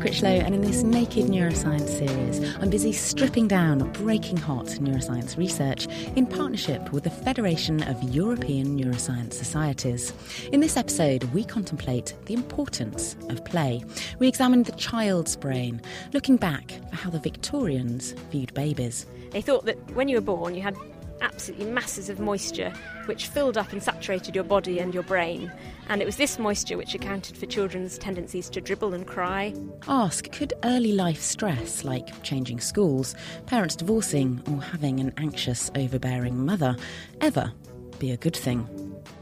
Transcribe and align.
Critchlow, 0.00 0.28
and 0.28 0.54
in 0.54 0.60
this 0.60 0.82
Naked 0.84 1.26
Neuroscience 1.26 1.88
series, 1.88 2.56
I'm 2.56 2.70
busy 2.70 2.92
stripping 2.92 3.48
down 3.48 3.90
breaking 3.92 4.36
hot 4.36 4.66
neuroscience 4.66 5.36
research 5.36 5.88
in 6.14 6.24
partnership 6.24 6.92
with 6.92 7.04
the 7.04 7.10
Federation 7.10 7.82
of 7.82 8.00
European 8.04 8.78
Neuroscience 8.78 9.32
Societies. 9.32 10.12
In 10.52 10.60
this 10.60 10.76
episode, 10.76 11.24
we 11.34 11.42
contemplate 11.44 12.14
the 12.26 12.34
importance 12.34 13.16
of 13.28 13.44
play. 13.44 13.84
We 14.20 14.28
examine 14.28 14.62
the 14.62 14.72
child's 14.72 15.36
brain, 15.36 15.80
looking 16.12 16.36
back 16.36 16.72
at 16.92 16.94
how 16.94 17.10
the 17.10 17.18
Victorians 17.18 18.12
viewed 18.30 18.54
babies. 18.54 19.04
They 19.30 19.40
thought 19.40 19.64
that 19.66 19.78
when 19.94 20.08
you 20.08 20.16
were 20.16 20.22
born, 20.22 20.54
you 20.54 20.62
had 20.62 20.76
absolutely 21.20 21.66
masses 21.66 22.08
of 22.08 22.20
moisture 22.20 22.72
which 23.06 23.28
filled 23.28 23.56
up 23.56 23.72
and 23.72 23.82
saturated 23.82 24.34
your 24.34 24.44
body 24.44 24.78
and 24.78 24.92
your 24.92 25.02
brain. 25.02 25.50
And 25.88 26.02
it 26.02 26.04
was 26.04 26.16
this 26.16 26.38
moisture 26.38 26.76
which 26.76 26.94
accounted 26.94 27.36
for 27.36 27.46
children's 27.46 27.96
tendencies 27.98 28.50
to 28.50 28.60
dribble 28.60 28.94
and 28.94 29.06
cry. 29.06 29.54
Ask 29.88 30.30
Could 30.30 30.52
early 30.64 30.92
life 30.92 31.20
stress, 31.20 31.84
like 31.84 32.22
changing 32.22 32.60
schools, 32.60 33.14
parents 33.46 33.76
divorcing, 33.76 34.42
or 34.50 34.62
having 34.62 35.00
an 35.00 35.12
anxious, 35.16 35.70
overbearing 35.74 36.44
mother, 36.44 36.76
ever 37.20 37.52
be 37.98 38.10
a 38.10 38.16
good 38.16 38.36
thing? 38.36 38.68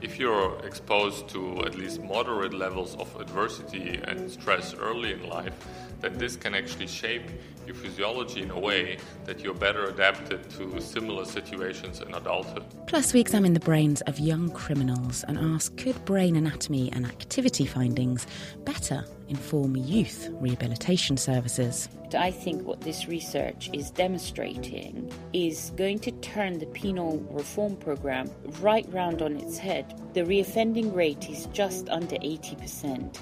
If 0.03 0.19
you're 0.19 0.58
exposed 0.64 1.28
to 1.28 1.64
at 1.64 1.77
least 1.77 2.03
moderate 2.03 2.53
levels 2.53 2.94
of 2.97 3.14
adversity 3.20 4.00
and 4.05 4.31
stress 4.31 4.75
early 4.75 5.12
in 5.12 5.28
life, 5.28 5.55
then 6.00 6.19
this 6.19 6.36
can 6.36 6.55
actually 6.55 6.86
shape 6.86 7.31
your 7.67 7.77
physiology 7.77 8.42
in 8.42 8.50
a 8.50 8.59
way 8.59 8.98
that 9.25 9.41
you're 9.41 9.55
better 9.55 9.86
adapted 9.86 10.48
to 10.50 10.81
similar 10.81 11.25
situations 11.25 12.00
in 12.00 12.14
adulthood. 12.14 12.64
Plus, 12.86 13.12
we 13.12 13.20
examine 13.20 13.53
the 13.53 13.61
brains 13.61 14.00
of 14.03 14.19
young 14.19 14.50
criminals 14.50 15.25
and 15.25 15.39
ask 15.39 15.77
could 15.77 16.03
brain 16.05 16.37
anatomy 16.37 16.91
and 16.92 17.06
activity 17.06 17.67
findings 17.67 18.27
better 18.64 19.05
inform 19.28 19.77
youth 19.77 20.28
rehabilitation 20.33 21.17
services? 21.17 21.89
I 22.17 22.31
think 22.31 22.62
what 22.62 22.81
this 22.81 23.09
research 23.09 23.69
is 23.72 23.91
demonstrating 23.91 25.12
is 25.33 25.72
going 25.77 25.98
to 26.00 26.12
turn 26.12 26.59
the 26.59 26.67
penal 26.67 27.19
reform 27.31 27.77
program 27.77 28.31
right 28.61 28.87
round 28.92 29.22
on 29.22 29.37
its 29.37 29.59
head. 29.59 30.00
The 30.14 30.22
reoffending 30.22 30.94
rate 30.94 31.28
is 31.28 31.47
just 31.47 31.89
under 31.89 32.17
80%. 32.17 33.19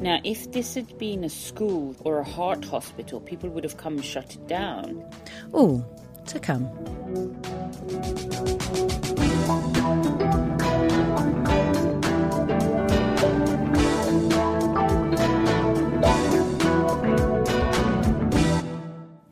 Now, 0.00 0.20
if 0.22 0.52
this 0.52 0.74
had 0.74 0.96
been 0.96 1.24
a 1.24 1.28
school 1.28 1.96
or 2.00 2.18
a 2.18 2.24
heart 2.24 2.64
hospital, 2.64 3.20
people 3.20 3.48
would 3.50 3.64
have 3.64 3.76
come 3.76 3.94
and 3.96 4.04
shut 4.04 4.34
it 4.34 4.46
down. 4.46 5.04
All 5.52 5.84
to 6.26 6.38
come. 6.38 6.68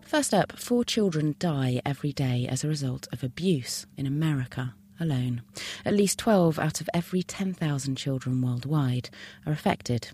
First 0.02 0.34
up, 0.34 0.58
four 0.58 0.84
children 0.84 1.36
die 1.38 1.80
every 1.84 2.12
day 2.12 2.48
as 2.48 2.64
a 2.64 2.68
result 2.68 3.06
of 3.12 3.22
abuse 3.22 3.86
in 3.96 4.06
America 4.06 4.74
alone. 5.00 5.42
At 5.84 5.94
least 5.94 6.18
12 6.18 6.58
out 6.58 6.80
of 6.80 6.90
every 6.92 7.22
10,000 7.22 7.96
children 7.96 8.42
worldwide 8.42 9.10
are 9.44 9.52
affected. 9.52 10.08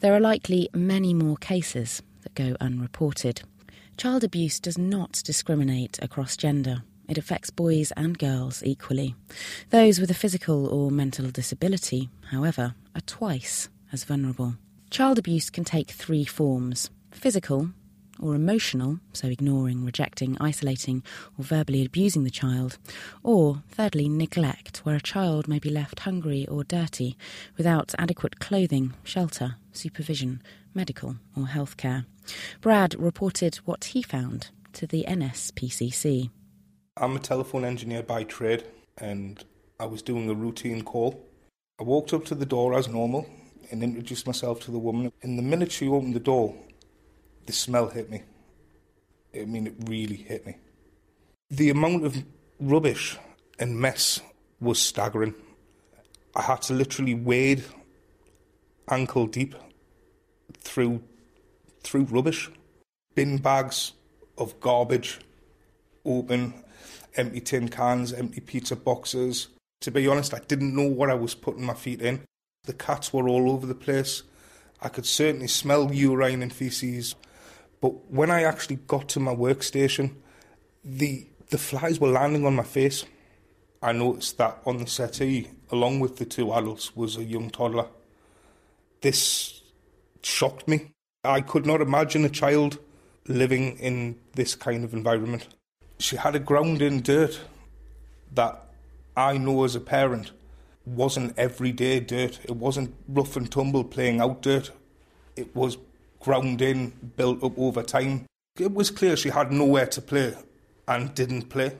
There 0.00 0.14
are 0.14 0.20
likely 0.20 0.68
many 0.74 1.14
more 1.14 1.36
cases 1.36 2.02
that 2.22 2.34
go 2.34 2.56
unreported. 2.60 3.42
Child 3.96 4.24
abuse 4.24 4.58
does 4.58 4.78
not 4.78 5.22
discriminate 5.24 5.98
across 6.02 6.36
gender. 6.36 6.82
It 7.08 7.18
affects 7.18 7.50
boys 7.50 7.92
and 7.96 8.18
girls 8.18 8.62
equally. 8.64 9.14
Those 9.70 10.00
with 10.00 10.10
a 10.10 10.14
physical 10.14 10.66
or 10.66 10.90
mental 10.90 11.30
disability, 11.30 12.08
however, 12.30 12.74
are 12.94 13.02
twice 13.02 13.68
as 13.92 14.04
vulnerable. 14.04 14.54
Child 14.90 15.18
abuse 15.18 15.50
can 15.50 15.64
take 15.64 15.90
three 15.90 16.24
forms 16.24 16.90
physical, 17.10 17.70
or 18.22 18.34
emotional, 18.34 19.00
so 19.12 19.28
ignoring, 19.28 19.84
rejecting, 19.84 20.36
isolating, 20.40 21.02
or 21.36 21.44
verbally 21.44 21.84
abusing 21.84 22.24
the 22.24 22.30
child, 22.30 22.78
or 23.22 23.62
thirdly, 23.68 24.08
neglect, 24.08 24.78
where 24.78 24.94
a 24.94 25.00
child 25.00 25.48
may 25.48 25.58
be 25.58 25.68
left 25.68 26.00
hungry 26.00 26.46
or 26.46 26.62
dirty 26.64 27.16
without 27.56 27.94
adequate 27.98 28.38
clothing, 28.38 28.94
shelter, 29.02 29.56
supervision, 29.72 30.40
medical, 30.72 31.16
or 31.36 31.48
health 31.48 31.76
care. 31.76 32.06
Brad 32.60 32.94
reported 32.98 33.56
what 33.64 33.86
he 33.86 34.02
found 34.02 34.50
to 34.72 34.86
the 34.86 35.04
NSPCC. 35.08 36.30
I'm 36.96 37.16
a 37.16 37.18
telephone 37.18 37.64
engineer 37.64 38.02
by 38.02 38.24
trade, 38.24 38.64
and 38.98 39.44
I 39.80 39.86
was 39.86 40.02
doing 40.02 40.30
a 40.30 40.34
routine 40.34 40.82
call. 40.82 41.28
I 41.80 41.82
walked 41.82 42.12
up 42.12 42.24
to 42.26 42.34
the 42.34 42.46
door 42.46 42.74
as 42.74 42.88
normal 42.88 43.26
and 43.70 43.82
introduced 43.82 44.26
myself 44.26 44.60
to 44.60 44.70
the 44.70 44.78
woman. 44.78 45.10
In 45.22 45.36
the 45.36 45.42
minute 45.42 45.72
she 45.72 45.88
opened 45.88 46.14
the 46.14 46.20
door, 46.20 46.54
the 47.46 47.52
smell 47.52 47.88
hit 47.88 48.10
me. 48.10 48.22
I 49.34 49.44
mean, 49.44 49.66
it 49.66 49.74
really 49.86 50.16
hit 50.16 50.46
me. 50.46 50.58
The 51.50 51.70
amount 51.70 52.04
of 52.04 52.16
rubbish 52.60 53.18
and 53.58 53.78
mess 53.78 54.20
was 54.60 54.80
staggering. 54.80 55.34
I 56.34 56.42
had 56.42 56.62
to 56.62 56.74
literally 56.74 57.14
wade 57.14 57.64
ankle 58.88 59.26
deep 59.26 59.54
through 60.58 61.02
through 61.82 62.04
rubbish, 62.04 62.48
bin 63.14 63.38
bags 63.38 63.92
of 64.38 64.60
garbage, 64.60 65.18
open, 66.04 66.54
empty 67.16 67.40
tin 67.40 67.68
cans, 67.68 68.12
empty 68.12 68.40
pizza 68.40 68.76
boxes. 68.76 69.48
To 69.80 69.90
be 69.90 70.06
honest, 70.06 70.32
I 70.32 70.38
didn't 70.38 70.76
know 70.76 70.86
what 70.86 71.10
I 71.10 71.14
was 71.14 71.34
putting 71.34 71.64
my 71.64 71.74
feet 71.74 72.00
in. 72.00 72.22
The 72.64 72.72
cats 72.72 73.12
were 73.12 73.28
all 73.28 73.50
over 73.50 73.66
the 73.66 73.74
place. 73.74 74.22
I 74.80 74.88
could 74.88 75.06
certainly 75.06 75.48
smell 75.48 75.92
urine 75.92 76.42
and 76.42 76.52
feces. 76.52 77.16
But 77.82 78.10
when 78.10 78.30
I 78.30 78.44
actually 78.44 78.76
got 78.76 79.08
to 79.10 79.20
my 79.20 79.34
workstation, 79.34 80.14
the 80.82 81.26
the 81.50 81.58
flies 81.58 82.00
were 82.00 82.08
landing 82.08 82.46
on 82.46 82.54
my 82.56 82.62
face. 82.62 83.04
I 83.82 83.92
noticed 83.92 84.38
that 84.38 84.62
on 84.64 84.78
the 84.78 84.86
settee, 84.86 85.50
along 85.70 86.00
with 86.00 86.16
the 86.16 86.24
two 86.24 86.50
adults, 86.54 86.96
was 86.96 87.18
a 87.18 87.24
young 87.24 87.50
toddler. 87.50 87.88
This 89.02 89.60
shocked 90.22 90.66
me. 90.66 90.92
I 91.24 91.40
could 91.40 91.66
not 91.66 91.82
imagine 91.82 92.24
a 92.24 92.30
child 92.30 92.78
living 93.26 93.76
in 93.78 94.16
this 94.34 94.54
kind 94.54 94.84
of 94.84 94.94
environment. 94.94 95.48
She 95.98 96.16
had 96.16 96.34
a 96.36 96.40
ground 96.40 96.80
in 96.80 97.02
dirt 97.02 97.40
that 98.32 98.64
I 99.16 99.36
know 99.36 99.64
as 99.64 99.74
a 99.74 99.80
parent 99.80 100.30
wasn't 100.86 101.36
everyday 101.36 102.00
dirt. 102.00 102.38
It 102.44 102.56
wasn't 102.56 102.94
rough 103.08 103.36
and 103.36 103.50
tumble 103.50 103.84
playing 103.84 104.20
out 104.20 104.42
dirt. 104.42 104.70
It 105.36 105.54
was 105.54 105.76
ground 106.22 106.62
in, 106.62 106.90
built 107.16 107.42
up 107.42 107.58
over 107.58 107.82
time. 107.82 108.26
It 108.58 108.72
was 108.72 108.90
clear 108.90 109.16
she 109.16 109.30
had 109.30 109.52
nowhere 109.52 109.86
to 109.86 110.00
play 110.00 110.34
and 110.86 111.14
didn't 111.14 111.48
play. 111.48 111.72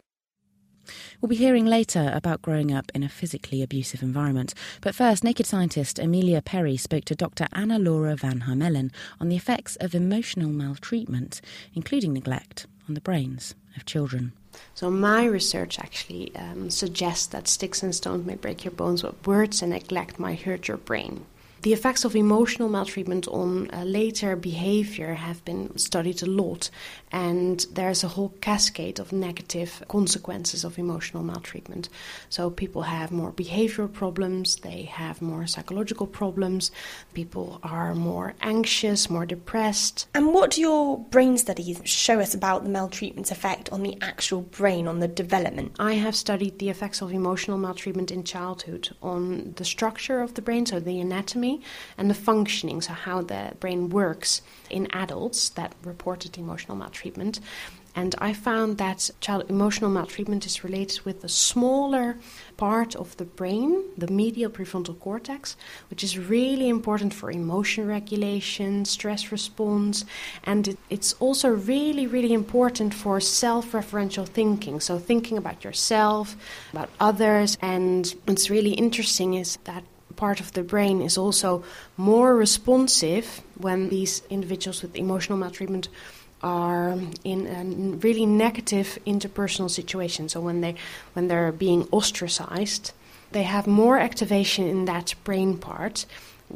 We'll 1.20 1.28
be 1.28 1.36
hearing 1.36 1.66
later 1.66 2.10
about 2.12 2.42
growing 2.42 2.72
up 2.72 2.90
in 2.94 3.04
a 3.04 3.08
physically 3.08 3.62
abusive 3.62 4.02
environment. 4.02 4.54
But 4.80 4.94
first, 4.94 5.22
Naked 5.22 5.46
Scientist 5.46 5.98
Amelia 5.98 6.42
Perry 6.42 6.76
spoke 6.76 7.04
to 7.04 7.14
Dr. 7.14 7.46
Anna 7.52 7.78
Laura 7.78 8.16
Van 8.16 8.40
Harmelen 8.40 8.90
on 9.20 9.28
the 9.28 9.36
effects 9.36 9.76
of 9.76 9.94
emotional 9.94 10.50
maltreatment, 10.50 11.40
including 11.74 12.12
neglect, 12.12 12.66
on 12.88 12.94
the 12.94 13.00
brains 13.00 13.54
of 13.76 13.86
children. 13.86 14.32
So, 14.74 14.90
my 14.90 15.24
research 15.24 15.78
actually 15.78 16.34
um, 16.34 16.68
suggests 16.70 17.26
that 17.28 17.48
sticks 17.48 17.82
and 17.82 17.94
stones 17.94 18.26
may 18.26 18.34
break 18.34 18.64
your 18.64 18.72
bones, 18.72 19.02
but 19.02 19.26
words 19.26 19.62
and 19.62 19.70
neglect 19.70 20.18
might 20.18 20.42
hurt 20.42 20.68
your 20.68 20.76
brain. 20.76 21.24
The 21.62 21.72
effects 21.72 22.04
of 22.04 22.16
emotional 22.16 22.68
maltreatment 22.68 23.28
on 23.28 23.70
uh, 23.72 23.84
later 23.84 24.34
behavior 24.34 25.14
have 25.14 25.44
been 25.44 25.78
studied 25.78 26.20
a 26.20 26.26
lot, 26.26 26.70
and 27.12 27.64
there's 27.72 28.02
a 28.02 28.08
whole 28.08 28.30
cascade 28.40 28.98
of 28.98 29.12
negative 29.12 29.80
consequences 29.86 30.64
of 30.64 30.76
emotional 30.76 31.22
maltreatment. 31.22 31.88
So, 32.30 32.50
people 32.50 32.82
have 32.82 33.12
more 33.12 33.30
behavioral 33.30 33.92
problems, 33.92 34.56
they 34.56 34.82
have 34.90 35.22
more 35.22 35.46
psychological 35.46 36.08
problems, 36.08 36.72
people 37.14 37.60
are 37.62 37.94
more 37.94 38.34
anxious, 38.40 39.08
more 39.08 39.24
depressed. 39.24 40.08
And 40.14 40.34
what 40.34 40.50
do 40.50 40.60
your 40.60 40.98
brain 40.98 41.38
studies 41.38 41.80
show 41.84 42.18
us 42.18 42.34
about 42.34 42.64
the 42.64 42.70
maltreatment's 42.70 43.30
effect 43.30 43.70
on 43.70 43.84
the 43.84 43.96
actual 44.02 44.40
brain, 44.40 44.88
on 44.88 44.98
the 44.98 45.06
development? 45.06 45.76
I 45.78 45.92
have 45.92 46.16
studied 46.16 46.58
the 46.58 46.70
effects 46.70 47.00
of 47.02 47.12
emotional 47.12 47.56
maltreatment 47.56 48.10
in 48.10 48.24
childhood 48.24 48.88
on 49.00 49.52
the 49.58 49.64
structure 49.64 50.20
of 50.22 50.34
the 50.34 50.42
brain, 50.42 50.66
so 50.66 50.80
the 50.80 50.98
anatomy 50.98 51.51
and 51.98 52.08
the 52.08 52.14
functioning, 52.14 52.80
so 52.80 52.92
how 52.92 53.22
the 53.22 53.52
brain 53.60 53.88
works 53.88 54.42
in 54.70 54.88
adults 54.92 55.48
that 55.50 55.74
reported 55.84 56.38
emotional 56.38 56.76
maltreatment. 56.76 57.40
And 57.94 58.14
I 58.18 58.32
found 58.32 58.78
that 58.78 59.10
child 59.20 59.44
emotional 59.50 59.90
maltreatment 59.90 60.46
is 60.46 60.64
related 60.64 61.00
with 61.04 61.22
a 61.24 61.28
smaller 61.28 62.16
part 62.56 62.96
of 62.96 63.14
the 63.18 63.26
brain, 63.26 63.84
the 63.98 64.06
medial 64.06 64.50
prefrontal 64.50 64.98
cortex, 64.98 65.56
which 65.90 66.02
is 66.02 66.18
really 66.18 66.70
important 66.70 67.12
for 67.12 67.30
emotion 67.30 67.86
regulation, 67.86 68.86
stress 68.86 69.30
response, 69.30 70.06
and 70.44 70.68
it, 70.68 70.78
it's 70.88 71.12
also 71.14 71.50
really, 71.50 72.06
really 72.06 72.32
important 72.32 72.94
for 72.94 73.20
self 73.20 73.72
referential 73.72 74.26
thinking. 74.26 74.80
So, 74.80 74.98
thinking 74.98 75.36
about 75.36 75.62
yourself, 75.62 76.34
about 76.72 76.88
others. 76.98 77.58
And 77.60 78.14
what's 78.24 78.48
really 78.48 78.72
interesting 78.72 79.34
is 79.34 79.58
that 79.64 79.84
part 80.22 80.38
of 80.38 80.52
the 80.52 80.62
brain 80.62 81.02
is 81.02 81.18
also 81.18 81.64
more 81.96 82.36
responsive 82.36 83.26
when 83.58 83.88
these 83.88 84.22
individuals 84.30 84.80
with 84.80 84.94
emotional 84.94 85.36
maltreatment 85.36 85.88
are 86.42 86.96
in 87.24 87.40
a 87.60 87.64
really 88.06 88.24
negative 88.24 88.88
interpersonal 89.04 89.68
situation. 89.68 90.28
So 90.28 90.40
when 90.40 90.60
they 90.60 90.74
when 91.14 91.26
they're 91.26 91.50
being 91.50 91.88
ostracized, 91.90 92.92
they 93.32 93.42
have 93.42 93.66
more 93.66 93.98
activation 93.98 94.64
in 94.68 94.84
that 94.84 95.14
brain 95.24 95.58
part 95.58 96.06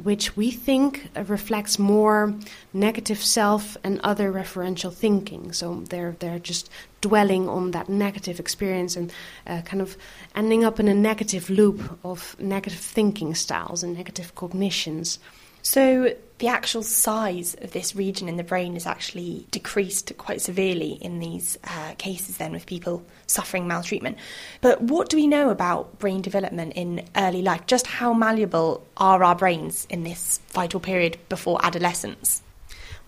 which 0.03 0.37
we 0.37 0.51
think 0.51 1.09
reflects 1.27 1.79
more 1.79 2.35
negative 2.73 3.23
self 3.23 3.77
and 3.83 4.01
other 4.03 4.33
referential 4.33 4.93
thinking. 4.93 5.53
So 5.53 5.83
they're 5.89 6.17
they're 6.19 6.39
just 6.39 6.71
dwelling 7.01 7.49
on 7.49 7.71
that 7.71 7.89
negative 7.89 8.41
experience 8.41 8.97
and 8.97 9.13
uh, 9.47 9.63
kind 9.63 9.81
of 9.81 9.97
ending 10.35 10.65
up 10.65 10.81
in 10.81 10.89
a 10.89 10.95
negative 10.95 11.49
loop 11.51 11.99
of 12.05 12.37
negative 12.39 12.81
thinking 12.81 13.35
styles 13.35 13.83
and 13.83 13.95
negative 13.95 14.35
cognitions. 14.35 15.19
So 15.67 16.15
the 16.39 16.47
actual 16.47 16.85
size 16.85 17.57
of 17.61 17.73
this 17.73 17.97
region 17.97 18.29
in 18.29 18.37
the 18.37 18.45
brain 18.45 18.77
is 18.77 18.87
actually 18.87 19.49
decreased 19.51 20.17
quite 20.17 20.41
severely 20.41 20.93
in 21.01 21.19
these 21.19 21.59
uh, 21.65 21.95
cases, 21.99 22.37
then, 22.37 22.53
with 22.53 22.67
people 22.67 23.03
suffering 23.27 23.67
maltreatment. 23.67 24.17
But 24.61 24.81
what 24.81 25.09
do 25.09 25.17
we 25.17 25.27
know 25.27 25.51
about 25.51 25.99
brain 25.99 26.23
development 26.23 26.75
in 26.77 27.05
early 27.17 27.43
life? 27.43 27.67
Just 27.67 27.89
how 27.89 28.15
malleable 28.15 28.87
are 28.97 29.25
our 29.25 29.35
brains 29.35 29.89
in 29.91 30.05
this 30.05 30.39
vital 30.51 30.79
period 30.79 31.19
before 31.29 31.59
adolescence? 31.65 32.43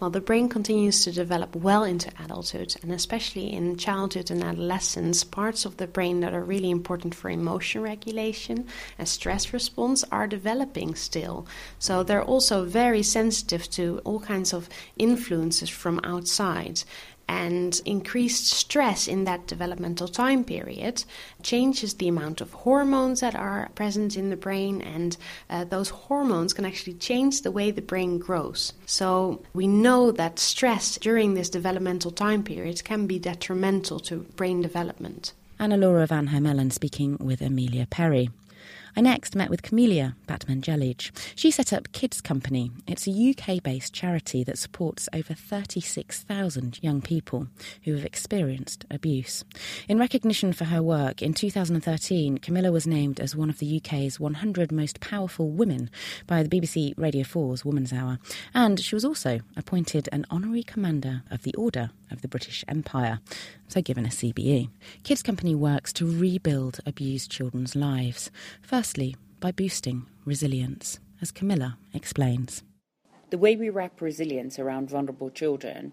Well, 0.00 0.10
the 0.10 0.20
brain 0.20 0.48
continues 0.48 1.02
to 1.02 1.10
develop 1.10 1.56
well 1.56 1.82
into 1.82 2.12
adulthood, 2.22 2.76
and 2.82 2.92
especially 2.92 3.52
in 3.52 3.76
childhood 3.76 4.30
and 4.30 4.44
adolescence, 4.44 5.24
parts 5.24 5.64
of 5.64 5.78
the 5.78 5.88
brain 5.88 6.20
that 6.20 6.32
are 6.32 6.44
really 6.44 6.70
important 6.70 7.16
for 7.16 7.30
emotion 7.30 7.82
regulation 7.82 8.68
and 8.96 9.08
stress 9.08 9.52
response 9.52 10.04
are 10.12 10.28
developing 10.28 10.94
still. 10.94 11.48
So 11.80 12.04
they're 12.04 12.22
also 12.22 12.64
very 12.64 13.02
sensitive 13.02 13.68
to 13.70 14.00
all 14.04 14.20
kinds 14.20 14.52
of 14.52 14.68
influences 14.98 15.68
from 15.68 16.00
outside 16.04 16.84
and 17.28 17.80
increased 17.84 18.46
stress 18.46 19.06
in 19.06 19.24
that 19.24 19.46
developmental 19.46 20.08
time 20.08 20.44
period 20.44 21.04
changes 21.42 21.94
the 21.94 22.08
amount 22.08 22.40
of 22.40 22.52
hormones 22.52 23.20
that 23.20 23.34
are 23.34 23.68
present 23.74 24.16
in 24.16 24.30
the 24.30 24.36
brain, 24.36 24.80
and 24.80 25.16
uh, 25.50 25.64
those 25.64 25.90
hormones 25.90 26.52
can 26.52 26.64
actually 26.64 26.94
change 26.94 27.42
the 27.42 27.52
way 27.52 27.70
the 27.70 27.82
brain 27.82 28.18
grows. 28.18 28.72
So, 28.86 29.42
we 29.52 29.66
know 29.66 30.10
that 30.12 30.38
stress 30.38 30.96
during 30.96 31.34
this 31.34 31.50
developmental 31.50 32.10
time 32.10 32.42
period 32.42 32.82
can 32.84 33.06
be 33.06 33.18
detrimental 33.18 34.00
to 34.00 34.20
brain 34.36 34.62
development. 34.62 35.32
Anna 35.58 35.76
Laura 35.76 36.06
Van 36.06 36.28
Harmelen 36.28 36.72
speaking 36.72 37.16
with 37.18 37.42
Amelia 37.42 37.86
Perry. 37.86 38.30
I 38.98 39.00
next 39.00 39.36
met 39.36 39.48
with 39.48 39.62
Camila 39.62 40.16
Batmanghelidjh. 40.26 41.12
She 41.36 41.52
set 41.52 41.72
up 41.72 41.92
Kids 41.92 42.20
Company. 42.20 42.72
It's 42.88 43.06
a 43.06 43.12
UK 43.12 43.62
based 43.62 43.94
charity 43.94 44.42
that 44.42 44.58
supports 44.58 45.08
over 45.12 45.34
36,000 45.34 46.80
young 46.82 47.00
people 47.00 47.46
who 47.84 47.94
have 47.94 48.04
experienced 48.04 48.86
abuse. 48.90 49.44
In 49.88 50.00
recognition 50.00 50.52
for 50.52 50.64
her 50.64 50.82
work, 50.82 51.22
in 51.22 51.32
2013, 51.32 52.38
Camilla 52.38 52.72
was 52.72 52.88
named 52.88 53.20
as 53.20 53.36
one 53.36 53.48
of 53.48 53.60
the 53.60 53.76
UK's 53.76 54.18
100 54.18 54.72
most 54.72 54.98
powerful 54.98 55.48
women 55.48 55.90
by 56.26 56.42
the 56.42 56.48
BBC 56.48 56.92
Radio 56.96 57.22
4's 57.22 57.64
Woman's 57.64 57.92
Hour, 57.92 58.18
and 58.52 58.80
she 58.80 58.96
was 58.96 59.04
also 59.04 59.38
appointed 59.56 60.08
an 60.10 60.26
honorary 60.28 60.64
commander 60.64 61.22
of 61.30 61.44
the 61.44 61.54
Order 61.54 61.90
of 62.10 62.22
the 62.22 62.28
British 62.28 62.64
Empire, 62.68 63.20
so 63.68 63.80
given 63.80 64.04
a 64.04 64.10
CBE. 64.10 64.70
Kids 65.02 65.22
Company 65.22 65.54
works 65.54 65.92
to 65.94 66.06
rebuild 66.06 66.80
abused 66.86 67.30
children's 67.30 67.76
lives. 67.76 68.30
Firstly 68.62 69.16
by 69.40 69.52
boosting 69.52 70.06
resilience, 70.24 70.98
as 71.22 71.30
Camilla 71.30 71.78
explains. 71.94 72.62
The 73.30 73.38
way 73.38 73.56
we 73.56 73.68
wrap 73.68 74.00
resilience 74.00 74.58
around 74.58 74.90
vulnerable 74.90 75.30
children 75.30 75.92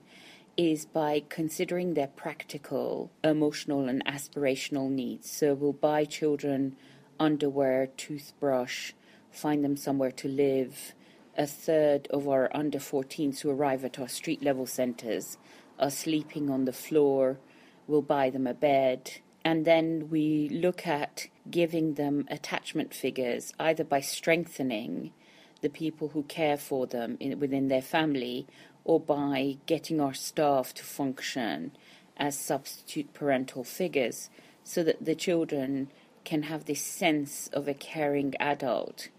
is 0.57 0.85
by 0.85 1.23
considering 1.29 1.93
their 1.93 2.07
practical, 2.07 3.11
emotional, 3.23 3.89
and 3.89 4.03
aspirational 4.05 4.89
needs. 4.89 5.29
So 5.29 5.53
we'll 5.53 5.73
buy 5.73 6.05
children 6.05 6.77
underwear, 7.19 7.87
toothbrush, 7.97 8.93
find 9.31 9.63
them 9.63 9.77
somewhere 9.77 10.11
to 10.11 10.27
live. 10.27 10.93
A 11.37 11.45
third 11.45 12.07
of 12.11 12.29
our 12.29 12.49
under 12.55 12.79
14s 12.79 13.41
who 13.41 13.49
arrive 13.49 13.83
at 13.83 13.99
our 13.99 14.07
street 14.07 14.41
level 14.41 14.65
centres 14.65 15.37
are 15.77 15.89
sleeping 15.89 16.49
on 16.49 16.63
the 16.63 16.71
floor. 16.71 17.39
We'll 17.87 18.01
buy 18.01 18.29
them 18.29 18.47
a 18.47 18.53
bed. 18.53 19.11
And 19.43 19.65
then 19.65 20.07
we 20.09 20.47
look 20.47 20.87
at 20.87 21.27
giving 21.51 21.95
them 21.95 22.25
attachment 22.31 22.93
figures, 22.93 23.53
either 23.59 23.83
by 23.83 23.99
strengthening 23.99 25.11
the 25.59 25.67
people 25.67 26.09
who 26.09 26.23
care 26.23 26.55
for 26.55 26.87
them 26.87 27.17
in, 27.19 27.37
within 27.37 27.67
their 27.67 27.81
family 27.81 28.47
or 28.85 29.01
by 29.01 29.57
getting 29.65 29.99
our 29.99 30.13
staff 30.13 30.73
to 30.75 30.85
function 30.85 31.73
as 32.15 32.39
substitute 32.39 33.13
parental 33.13 33.65
figures 33.65 34.29
so 34.63 34.83
that 34.83 35.03
the 35.03 35.15
children 35.15 35.89
can 36.23 36.43
have 36.43 36.63
this 36.63 36.81
sense 36.81 37.49
of 37.51 37.67
a 37.67 37.73
caring 37.73 38.33
adult 38.39 39.09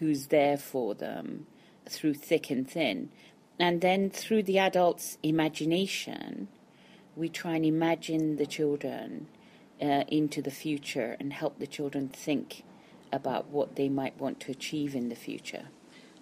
who's 0.00 0.26
there 0.26 0.56
for 0.56 0.96
them 0.96 1.46
through 1.88 2.14
thick 2.14 2.50
and 2.50 2.68
thin. 2.68 3.10
And 3.58 3.80
then 3.80 4.10
through 4.10 4.44
the 4.44 4.58
adult's 4.58 5.18
imagination, 5.22 6.48
we 7.16 7.28
try 7.28 7.56
and 7.56 7.64
imagine 7.64 8.36
the 8.36 8.46
children 8.46 9.26
uh, 9.80 10.04
into 10.08 10.40
the 10.40 10.50
future 10.50 11.16
and 11.20 11.32
help 11.32 11.58
the 11.58 11.66
children 11.66 12.08
think 12.08 12.62
about 13.12 13.48
what 13.48 13.76
they 13.76 13.88
might 13.88 14.18
want 14.18 14.40
to 14.40 14.50
achieve 14.50 14.94
in 14.94 15.08
the 15.08 15.16
future. 15.16 15.64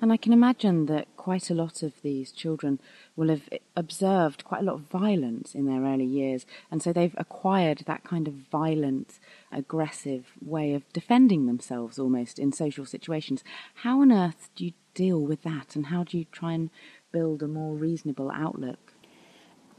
And 0.00 0.12
I 0.12 0.16
can 0.16 0.32
imagine 0.32 0.86
that 0.86 1.08
quite 1.16 1.50
a 1.50 1.54
lot 1.54 1.82
of 1.82 2.02
these 2.02 2.30
children 2.30 2.80
will 3.16 3.28
have 3.30 3.48
observed 3.74 4.44
quite 4.44 4.60
a 4.60 4.64
lot 4.64 4.76
of 4.76 4.82
violence 4.82 5.56
in 5.56 5.66
their 5.66 5.82
early 5.82 6.04
years, 6.04 6.46
and 6.70 6.80
so 6.80 6.92
they've 6.92 7.14
acquired 7.18 7.82
that 7.86 8.04
kind 8.04 8.28
of 8.28 8.34
violent, 8.34 9.18
aggressive 9.50 10.32
way 10.40 10.72
of 10.72 10.90
defending 10.92 11.46
themselves 11.46 11.98
almost 11.98 12.38
in 12.38 12.52
social 12.52 12.86
situations. 12.86 13.42
How 13.82 14.00
on 14.00 14.12
earth 14.12 14.50
do 14.54 14.66
you 14.66 14.72
deal 15.04 15.20
with 15.20 15.42
that, 15.42 15.76
and 15.76 15.86
how 15.86 16.02
do 16.04 16.18
you 16.18 16.26
try 16.40 16.52
and 16.52 16.70
build 17.12 17.42
a 17.42 17.48
more 17.48 17.74
reasonable 17.74 18.30
outlook? 18.32 18.88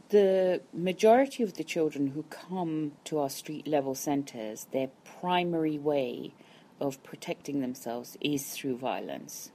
the 0.09 0.61
majority 0.73 1.43
of 1.43 1.53
the 1.53 1.63
children 1.63 2.07
who 2.07 2.23
come 2.23 2.93
to 3.03 3.19
our 3.19 3.29
street 3.29 3.67
level 3.67 3.93
centres, 3.93 4.65
their 4.71 4.89
primary 5.21 5.77
way 5.77 6.33
of 6.81 7.01
protecting 7.03 7.61
themselves 7.61 8.17
is 8.19 8.49
through 8.49 8.77
violence. 8.77 9.51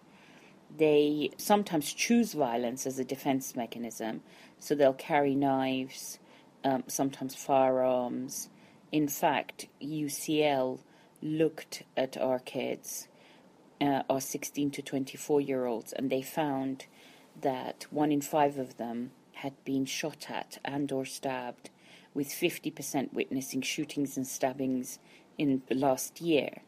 They 0.76 1.30
sometimes 1.36 1.92
choose 1.92 2.34
violence 2.34 2.86
as 2.86 2.98
a 2.98 3.04
defense 3.04 3.56
mechanism, 3.56 4.22
so 4.60 4.74
they'll 4.74 4.92
carry 4.92 5.34
knives, 5.34 6.18
um, 6.62 6.84
sometimes 6.86 7.34
firearms. 7.34 8.48
In 8.92 9.08
fact, 9.08 9.66
UCL 9.82 10.78
looked 11.20 11.82
at 11.96 12.16
our 12.16 12.38
kids, 12.38 13.08
uh, 13.84 14.02
our 14.08 14.20
16 14.20 14.70
to 14.72 14.82
24 14.82 15.40
year 15.40 15.66
olds, 15.66 15.92
and 15.92 16.10
they 16.10 16.22
found 16.22 16.86
that 17.40 17.86
one 17.90 18.10
in 18.10 18.20
five 18.20 18.58
of 18.58 18.76
them 18.76 19.10
had 19.34 19.52
been 19.64 19.84
shot 19.84 20.26
at 20.30 20.58
and 20.64 20.90
or 20.90 21.04
stabbed, 21.04 21.70
with 22.14 22.28
50% 22.28 23.12
witnessing 23.12 23.60
shootings 23.60 24.16
and 24.16 24.26
stabbings 24.26 24.98
in 25.36 25.62
the 25.66 25.74
last 25.74 26.20
year. 26.20 26.62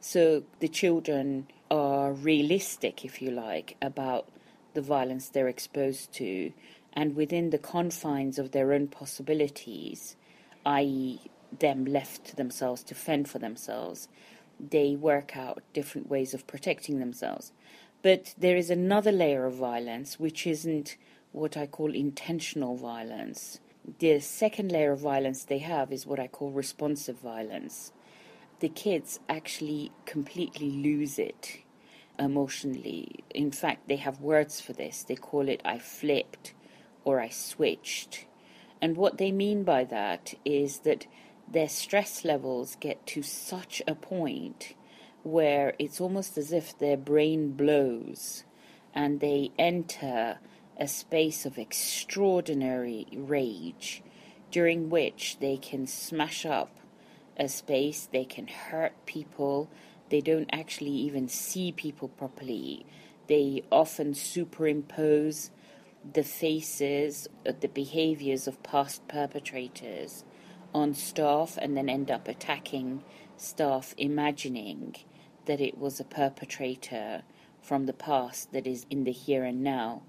So 0.00 0.44
the 0.60 0.68
children 0.68 1.48
are 1.70 2.12
realistic, 2.12 3.04
if 3.04 3.22
you 3.22 3.30
like, 3.30 3.76
about 3.80 4.28
the 4.74 4.82
violence 4.82 5.28
they're 5.28 5.48
exposed 5.48 6.12
to 6.14 6.52
and 6.92 7.14
within 7.14 7.50
the 7.50 7.58
confines 7.58 8.38
of 8.38 8.52
their 8.52 8.72
own 8.72 8.88
possibilities, 8.88 10.16
i.e., 10.66 11.20
them 11.58 11.84
left 11.84 12.24
to 12.26 12.36
themselves 12.36 12.82
to 12.84 12.94
fend 12.94 13.28
for 13.28 13.38
themselves, 13.38 14.08
they 14.68 14.96
work 14.96 15.36
out 15.36 15.62
different 15.72 16.08
ways 16.10 16.34
of 16.34 16.46
protecting 16.46 16.98
themselves. 16.98 17.52
But 18.02 18.34
there 18.38 18.56
is 18.56 18.70
another 18.70 19.12
layer 19.12 19.46
of 19.46 19.54
violence 19.54 20.18
which 20.18 20.46
isn't 20.46 20.96
what 21.32 21.56
I 21.56 21.66
call 21.66 21.94
intentional 21.94 22.76
violence. 22.76 23.60
The 23.98 24.20
second 24.20 24.72
layer 24.72 24.92
of 24.92 25.00
violence 25.00 25.44
they 25.44 25.58
have 25.58 25.92
is 25.92 26.06
what 26.06 26.20
I 26.20 26.26
call 26.26 26.50
responsive 26.50 27.18
violence. 27.18 27.92
The 28.60 28.68
kids 28.68 29.20
actually 29.28 29.92
completely 30.04 30.70
lose 30.70 31.18
it 31.18 31.60
emotionally. 32.18 33.24
In 33.34 33.50
fact, 33.50 33.88
they 33.88 33.96
have 33.96 34.20
words 34.20 34.60
for 34.60 34.72
this. 34.72 35.02
They 35.02 35.14
call 35.14 35.48
it 35.48 35.62
I 35.64 35.78
flipped 35.78 36.52
or 37.04 37.20
I 37.20 37.30
switched. 37.30 38.26
And 38.82 38.96
what 38.96 39.18
they 39.18 39.32
mean 39.32 39.62
by 39.64 39.84
that 39.84 40.34
is 40.44 40.80
that 40.80 41.06
their 41.50 41.68
stress 41.68 42.24
levels 42.24 42.76
get 42.80 43.04
to 43.06 43.22
such 43.22 43.82
a 43.86 43.94
point 43.94 44.74
where 45.22 45.74
it's 45.78 46.00
almost 46.00 46.38
as 46.38 46.52
if 46.52 46.78
their 46.78 46.96
brain 46.96 47.52
blows 47.52 48.44
and 48.94 49.20
they 49.20 49.50
enter 49.58 50.38
a 50.78 50.88
space 50.88 51.44
of 51.44 51.58
extraordinary 51.58 53.06
rage 53.12 54.02
during 54.50 54.88
which 54.88 55.38
they 55.40 55.56
can 55.56 55.86
smash 55.86 56.46
up 56.46 56.76
a 57.36 57.48
space, 57.48 58.08
they 58.12 58.24
can 58.24 58.46
hurt 58.46 58.92
people, 59.06 59.68
they 60.10 60.20
don't 60.20 60.50
actually 60.52 60.90
even 60.90 61.28
see 61.28 61.72
people 61.72 62.08
properly. 62.08 62.84
They 63.28 63.62
often 63.70 64.14
superimpose 64.14 65.50
the 66.12 66.24
faces, 66.24 67.28
uh, 67.46 67.52
the 67.60 67.68
behaviors 67.68 68.46
of 68.46 68.62
past 68.62 69.06
perpetrators 69.08 70.24
on 70.74 70.94
staff 70.94 71.58
and 71.60 71.76
then 71.76 71.88
end 71.88 72.10
up 72.10 72.28
attacking 72.28 73.02
staff, 73.36 73.94
imagining 73.96 74.96
that 75.46 75.60
it 75.60 75.78
was 75.78 76.00
a 76.00 76.04
perpetrator 76.04 77.22
from 77.62 77.86
the 77.86 77.92
past 77.92 78.52
that 78.52 78.66
is 78.66 78.86
in 78.90 79.04
the 79.04 79.12
here 79.12 79.44
and 79.44 79.62
now. 79.62 80.02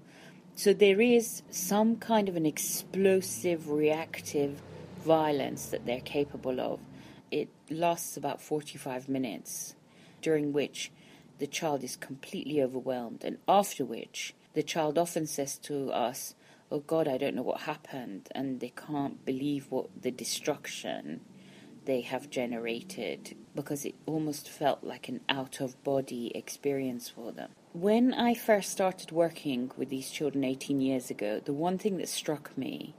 So 0.54 0.72
there 0.72 1.00
is 1.00 1.42
some 1.50 1.96
kind 1.96 2.28
of 2.28 2.36
an 2.36 2.46
explosive, 2.46 3.70
reactive 3.70 4.60
violence 5.04 5.66
that 5.66 5.86
they're 5.86 6.00
capable 6.00 6.60
of. 6.60 6.80
It 7.30 7.48
lasts 7.70 8.16
about 8.16 8.40
45 8.42 9.08
minutes, 9.08 9.74
during 10.20 10.52
which 10.52 10.92
the 11.38 11.46
child 11.46 11.82
is 11.82 11.96
completely 11.96 12.62
overwhelmed, 12.62 13.24
and 13.24 13.38
after 13.48 13.84
which 13.84 14.34
the 14.52 14.62
child 14.62 14.98
often 14.98 15.26
says 15.26 15.56
to 15.58 15.90
us, 15.90 16.34
Oh 16.72 16.80
God, 16.80 17.06
I 17.06 17.18
don't 17.18 17.34
know 17.34 17.42
what 17.42 17.60
happened, 17.60 18.30
and 18.34 18.58
they 18.60 18.70
can't 18.70 19.22
believe 19.26 19.66
what 19.68 19.90
the 20.00 20.10
destruction 20.10 21.20
they 21.84 22.00
have 22.00 22.30
generated 22.30 23.36
because 23.54 23.84
it 23.84 23.94
almost 24.06 24.48
felt 24.48 24.82
like 24.82 25.06
an 25.06 25.20
out 25.28 25.60
of 25.60 25.84
body 25.84 26.32
experience 26.34 27.10
for 27.10 27.30
them. 27.30 27.50
When 27.74 28.14
I 28.14 28.32
first 28.32 28.70
started 28.70 29.12
working 29.12 29.70
with 29.76 29.90
these 29.90 30.08
children 30.08 30.44
18 30.44 30.80
years 30.80 31.10
ago, 31.10 31.42
the 31.44 31.52
one 31.52 31.76
thing 31.76 31.98
that 31.98 32.08
struck 32.08 32.56
me, 32.56 32.94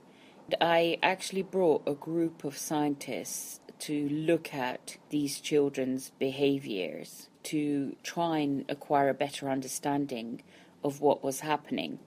I 0.61 0.99
actually 1.01 1.41
brought 1.41 1.81
a 1.87 1.95
group 1.95 2.43
of 2.43 2.55
scientists 2.55 3.59
to 3.79 4.07
look 4.07 4.53
at 4.53 4.97
these 5.09 5.39
children's 5.39 6.11
behaviors 6.19 7.27
to 7.43 7.95
try 8.03 8.37
and 8.37 8.65
acquire 8.69 9.09
a 9.09 9.15
better 9.15 9.49
understanding 9.49 10.43
of 10.83 11.01
what 11.01 11.23
was 11.23 11.39
happening. 11.39 11.97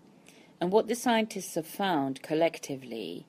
And 0.61 0.73
what 0.73 0.89
the 0.89 0.95
scientists 0.95 1.55
have 1.55 1.67
found 1.67 2.23
collectively 2.23 3.27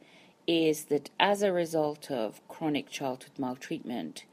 is 0.48 0.86
that 0.86 1.10
as 1.20 1.42
a 1.42 1.52
result 1.52 2.10
of 2.10 2.46
chronic 2.48 2.90
childhood 2.90 3.38
maltreatment, 3.38 4.24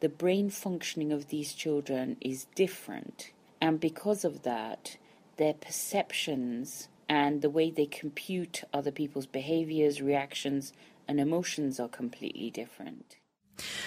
the 0.00 0.08
brain 0.08 0.50
functioning 0.50 1.10
of 1.12 1.28
these 1.28 1.52
children 1.52 2.16
is 2.20 2.46
different. 2.54 3.32
And 3.60 3.80
because 3.80 4.24
of 4.24 4.42
that, 4.42 4.96
their 5.38 5.54
perceptions 5.54 6.88
and 7.08 7.42
the 7.42 7.50
way 7.50 7.70
they 7.70 7.86
compute 7.86 8.62
other 8.72 8.92
people's 8.92 9.26
behaviors, 9.26 10.00
reactions, 10.00 10.72
and 11.08 11.18
emotions 11.18 11.80
are 11.80 11.88
completely 11.88 12.50
different. 12.50 13.16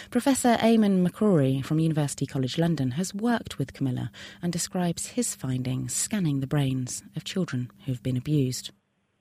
Professor 0.10 0.56
Eamon 0.58 1.08
McCrory 1.08 1.64
from 1.64 1.80
University 1.80 2.26
College 2.26 2.58
London 2.58 2.92
has 2.92 3.14
worked 3.14 3.58
with 3.58 3.74
Camilla 3.74 4.12
and 4.42 4.52
describes 4.52 5.08
his 5.08 5.36
findings 5.36 5.94
scanning 5.94 6.40
the 6.40 6.48
brains 6.48 7.04
of 7.16 7.24
children 7.24 7.70
who've 7.86 8.04
been 8.04 8.18
abused. 8.18 8.72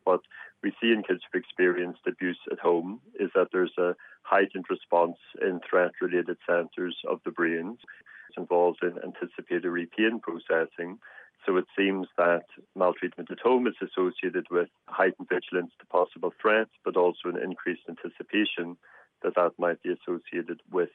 What 0.05 0.21
we 0.63 0.73
see 0.81 0.93
in 0.93 1.03
kids 1.03 1.21
who've 1.31 1.41
experienced 1.41 2.01
abuse 2.07 2.39
at 2.51 2.59
home 2.59 3.01
is 3.21 3.31
that 3.35 3.49
there's 3.53 3.77
a 3.79 3.95
heightened 4.23 4.67
response 4.69 5.17
in 5.41 5.61
threat 5.69 5.93
related 6.01 6.37
centres 6.47 6.97
of 7.09 7.21
the 7.25 7.31
brain. 7.31 7.79
It's 8.29 8.39
involved 8.39 8.83
in 8.83 8.99
anticipatory 9.05 9.89
pain 9.97 10.21
processing. 10.21 10.99
So 11.47 11.57
it 11.57 11.67
seems 11.77 12.09
that 12.19 12.45
maltreatment 12.75 13.31
at 13.31 13.41
home 13.41 13.67
is 13.67 13.77
associated 13.81 14.47
with 14.51 14.69
heightened 14.87 15.29
vigilance 15.29 15.73
to 15.79 15.87
possible 15.87 16.33
threats, 16.41 16.73
but 16.85 16.97
also 16.97 17.29
an 17.29 17.43
increased 17.43 17.83
anticipation 17.89 18.77
that 19.23 19.35
that 19.37 19.53
might 19.59 19.83
be 19.83 19.91
associated 19.91 20.61
with 20.71 20.91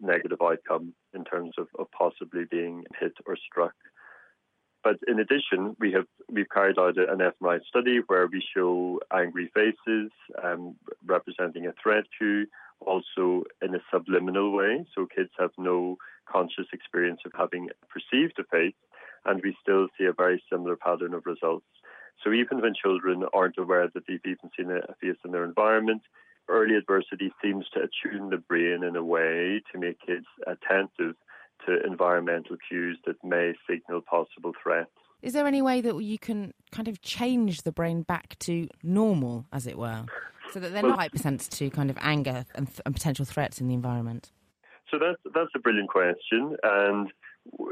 negative 0.00 0.38
outcome 0.42 0.94
in 1.14 1.24
terms 1.24 1.52
of, 1.58 1.68
of 1.78 1.90
possibly 1.90 2.44
being 2.50 2.84
hit 2.98 3.12
or 3.26 3.36
struck. 3.36 3.74
But 4.82 4.96
in 5.06 5.20
addition, 5.20 5.76
we 5.78 5.92
have 5.92 6.06
we've 6.30 6.48
carried 6.48 6.78
out 6.78 6.96
an 6.96 7.18
fMRI 7.18 7.60
study 7.68 8.00
where 8.06 8.26
we 8.26 8.42
show 8.54 9.00
angry 9.12 9.50
faces 9.54 10.10
um, 10.42 10.76
representing 11.04 11.66
a 11.66 11.74
threat 11.82 12.04
to, 12.18 12.46
also 12.80 13.44
in 13.60 13.74
a 13.74 13.80
subliminal 13.92 14.52
way. 14.52 14.86
So 14.94 15.06
kids 15.06 15.30
have 15.38 15.50
no 15.58 15.98
conscious 16.30 16.66
experience 16.72 17.20
of 17.26 17.32
having 17.36 17.68
perceived 17.90 18.38
a 18.38 18.44
face, 18.44 18.74
and 19.26 19.42
we 19.42 19.54
still 19.60 19.88
see 19.98 20.06
a 20.06 20.14
very 20.14 20.42
similar 20.50 20.76
pattern 20.76 21.12
of 21.12 21.26
results. 21.26 21.66
So 22.24 22.32
even 22.32 22.60
when 22.60 22.74
children 22.74 23.24
aren't 23.34 23.58
aware 23.58 23.88
that 23.92 24.02
they've 24.06 24.20
even 24.24 24.50
seen 24.56 24.70
a 24.70 24.94
face 25.00 25.18
in 25.24 25.32
their 25.32 25.44
environment, 25.44 26.02
early 26.48 26.76
adversity 26.76 27.32
seems 27.42 27.66
to 27.74 27.80
attune 27.80 28.30
the 28.30 28.38
brain 28.38 28.82
in 28.84 28.96
a 28.96 29.04
way 29.04 29.62
to 29.72 29.78
make 29.78 29.98
kids 30.04 30.26
attentive 30.46 31.14
to 31.66 31.86
environmental 31.86 32.56
cues 32.68 32.98
that 33.06 33.22
may 33.22 33.52
signal 33.68 34.00
possible 34.00 34.52
threats. 34.62 34.90
Is 35.22 35.34
there 35.34 35.46
any 35.46 35.60
way 35.60 35.80
that 35.82 35.96
you 36.02 36.18
can 36.18 36.54
kind 36.72 36.88
of 36.88 37.02
change 37.02 37.62
the 37.62 37.72
brain 37.72 38.02
back 38.02 38.38
to 38.40 38.68
normal, 38.82 39.44
as 39.52 39.66
it 39.66 39.76
were, 39.76 40.06
so 40.52 40.60
that 40.60 40.72
they're 40.72 40.82
well, 40.82 40.92
not 40.92 41.00
hypersensitive 41.00 41.58
to 41.58 41.70
kind 41.70 41.90
of 41.90 41.98
anger 42.00 42.46
and, 42.54 42.66
th- 42.66 42.80
and 42.86 42.94
potential 42.94 43.26
threats 43.26 43.60
in 43.60 43.68
the 43.68 43.74
environment? 43.74 44.32
So 44.90 44.98
that's 44.98 45.20
that's 45.34 45.50
a 45.54 45.58
brilliant 45.58 45.90
question, 45.90 46.56
and 46.62 47.12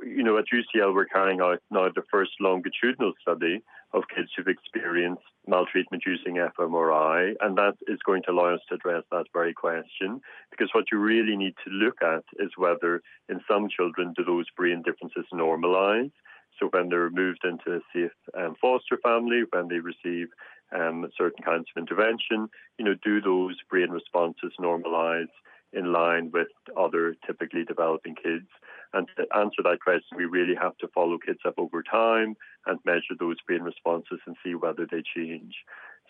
you 0.03 0.23
know, 0.23 0.37
at 0.39 0.45
UCL, 0.53 0.95
we're 0.95 1.07
carrying 1.07 1.41
out 1.41 1.61
now 1.71 1.89
the 1.89 2.03
first 2.11 2.33
longitudinal 2.41 3.13
study 3.21 3.63
of 3.93 4.03
kids 4.15 4.29
who've 4.37 4.49
experienced 4.49 5.23
maltreatment 5.47 6.03
using 6.07 6.37
fMRI, 6.37 7.35
and 7.41 7.57
that 7.57 7.75
is 7.87 7.99
going 8.05 8.23
to 8.25 8.33
allow 8.33 8.55
us 8.55 8.61
to 8.69 8.75
address 8.75 9.03
that 9.11 9.25
very 9.33 9.55
question. 9.55 10.21
Because 10.51 10.69
what 10.73 10.87
you 10.93 10.99
really 10.99 11.37
need 11.37 11.55
to 11.65 11.71
look 11.71 12.03
at 12.03 12.25
is 12.39 12.51
whether, 12.57 13.01
in 13.29 13.41
some 13.51 13.69
children, 13.69 14.13
do 14.17 14.25
those 14.25 14.47
brain 14.57 14.83
differences 14.83 15.25
normalize? 15.33 16.13
So 16.59 16.69
when 16.71 16.89
they're 16.89 17.11
moved 17.11 17.45
into 17.45 17.77
a 17.77 17.81
safe 17.95 18.11
um, 18.37 18.57
foster 18.61 18.99
family, 19.03 19.43
when 19.51 19.69
they 19.69 19.79
receive 19.79 20.29
um, 20.73 21.09
certain 21.17 21.43
kinds 21.45 21.67
of 21.75 21.81
intervention, 21.81 22.49
you 22.79 22.85
know, 22.85 22.95
do 23.03 23.21
those 23.21 23.57
brain 23.71 23.91
responses 23.91 24.53
normalize 24.61 25.29
in 25.73 25.93
line 25.93 26.31
with 26.33 26.49
other 26.77 27.15
typically 27.27 27.65
developing 27.65 28.15
kids? 28.15 28.49
And 28.93 29.07
to 29.17 29.27
answer 29.37 29.63
that 29.65 29.81
question, 29.83 30.17
we 30.17 30.25
really 30.25 30.55
have 30.55 30.77
to 30.79 30.89
follow 30.89 31.19
kids 31.19 31.41
up 31.47 31.55
over 31.59 31.83
time 31.83 32.37
and 32.67 32.79
measure 32.85 33.15
those 33.19 33.37
brain 33.47 33.63
responses 33.63 34.21
and 34.27 34.37
see 34.45 34.55
whether 34.55 34.87
they 34.91 35.03
change. 35.15 35.55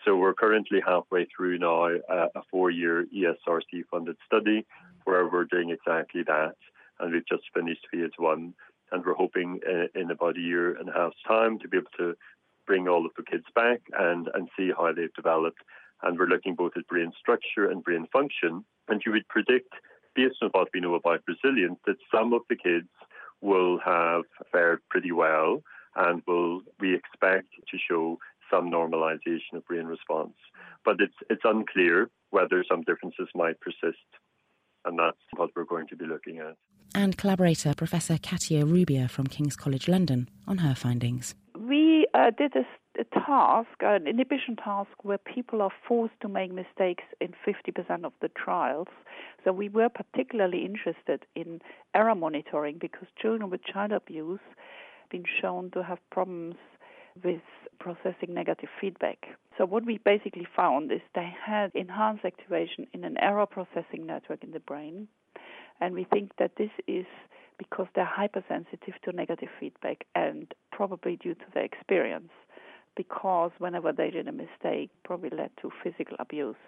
So 0.05 0.15
we're 0.15 0.33
currently 0.33 0.79
halfway 0.85 1.25
through 1.25 1.59
now 1.59 1.87
a, 1.87 2.27
a 2.35 2.41
four-year 2.49 3.05
ESRC 3.13 3.83
funded 3.91 4.15
study 4.25 4.65
where 5.03 5.27
we're 5.27 5.45
doing 5.45 5.71
exactly 5.71 6.23
that. 6.23 6.55
And 6.99 7.11
we've 7.11 7.27
just 7.27 7.43
finished 7.53 7.85
phase 7.91 8.11
one. 8.17 8.53
And 8.91 9.05
we're 9.05 9.13
hoping 9.13 9.59
in, 9.67 10.01
in 10.01 10.11
about 10.11 10.37
a 10.37 10.41
year 10.41 10.75
and 10.75 10.89
a 10.89 10.93
half's 10.93 11.21
time 11.27 11.59
to 11.59 11.67
be 11.67 11.77
able 11.77 11.91
to 11.97 12.15
bring 12.65 12.87
all 12.87 13.05
of 13.05 13.11
the 13.17 13.23
kids 13.23 13.45
back 13.55 13.81
and, 13.97 14.29
and 14.33 14.47
see 14.57 14.71
how 14.75 14.91
they've 14.93 15.13
developed. 15.13 15.59
And 16.01 16.17
we're 16.17 16.27
looking 16.27 16.55
both 16.55 16.73
at 16.77 16.87
brain 16.87 17.11
structure 17.19 17.69
and 17.69 17.83
brain 17.83 18.07
function. 18.13 18.63
And 18.89 19.01
you 19.05 19.11
would 19.11 19.27
predict 19.27 19.73
based 20.15 20.37
on 20.41 20.49
what 20.51 20.69
we 20.73 20.79
know 20.79 20.95
about 20.95 21.21
resilience, 21.27 21.79
that 21.85 21.97
some 22.13 22.33
of 22.33 22.41
the 22.49 22.55
kids 22.55 22.89
will 23.41 23.79
have 23.85 24.23
fared 24.51 24.79
pretty 24.89 25.11
well 25.11 25.61
and 25.95 26.21
will 26.27 26.61
we 26.79 26.95
expect 26.95 27.47
to 27.69 27.77
show 27.89 28.17
some 28.51 28.71
normalization 28.71 29.53
of 29.55 29.65
brain 29.65 29.85
response. 29.85 30.33
But 30.83 30.97
it's 30.99 31.13
it's 31.29 31.41
unclear 31.43 32.09
whether 32.31 32.63
some 32.69 32.81
differences 32.83 33.27
might 33.35 33.59
persist. 33.59 33.97
And 34.85 34.97
that's 34.97 35.17
what 35.35 35.49
we're 35.55 35.65
going 35.65 35.87
to 35.87 35.95
be 35.95 36.05
looking 36.05 36.39
at. 36.39 36.55
and 36.95 37.17
collaborator 37.17 37.73
Professor 37.75 38.17
Katia 38.17 38.65
Rubia 38.65 39.07
from 39.07 39.27
King's 39.27 39.55
College 39.55 39.87
London 39.87 40.29
on 40.47 40.59
her 40.59 40.73
findings. 40.73 41.35
We 41.59 42.07
uh, 42.13 42.31
did 42.37 42.53
a, 42.55 42.65
a, 43.01 43.03
task, 43.03 43.67
an 43.81 44.07
inhibition 44.07 44.55
task, 44.55 44.91
where 45.03 45.17
people 45.17 45.61
are 45.61 45.71
forced 45.85 46.13
to 46.21 46.29
make 46.29 46.53
mistakes 46.53 47.03
in 47.19 47.33
50% 47.45 48.05
of 48.05 48.13
the 48.21 48.29
trials. 48.29 48.87
So 49.43 49.51
we 49.51 49.67
were 49.67 49.89
particularly 49.89 50.63
interested 50.63 51.25
in 51.35 51.59
error 51.93 52.15
monitoring 52.15 52.77
because 52.79 53.09
children 53.21 53.49
with 53.49 53.61
child 53.65 53.91
abuse 53.91 54.39
have 55.01 55.09
been 55.09 55.25
shown 55.41 55.69
to 55.71 55.83
have 55.83 55.99
problems 56.11 56.55
with 57.25 57.41
processing 57.77 58.33
negative 58.33 58.69
feedback. 58.79 59.27
So 59.57 59.65
what 59.65 59.85
we 59.85 59.97
basically 59.97 60.47
found 60.55 60.93
is 60.93 61.01
they 61.13 61.33
had 61.45 61.71
enhanced 61.75 62.23
activation 62.23 62.87
in 62.93 63.03
an 63.03 63.17
error 63.17 63.45
processing 63.45 64.05
network 64.05 64.45
in 64.45 64.51
the 64.51 64.61
brain, 64.61 65.09
and 65.81 65.93
we 65.93 66.05
think 66.05 66.31
that 66.39 66.51
this 66.57 66.71
is 66.87 67.05
because 67.57 67.87
they're 67.93 68.05
hypersensitive 68.05 68.93
to 69.03 69.11
negative 69.11 69.49
feedback 69.59 70.05
and 70.15 70.53
probably 70.79 71.17
due 71.17 71.35
to 71.35 71.47
their 71.53 71.65
experience 71.65 72.31
because 72.95 73.51
whenever 73.57 73.91
they 73.91 74.09
did 74.09 74.29
a 74.29 74.31
mistake 74.31 74.89
probably 75.03 75.29
led 75.29 75.51
to 75.61 75.69
physical 75.83 76.15
abuse. 76.19 76.63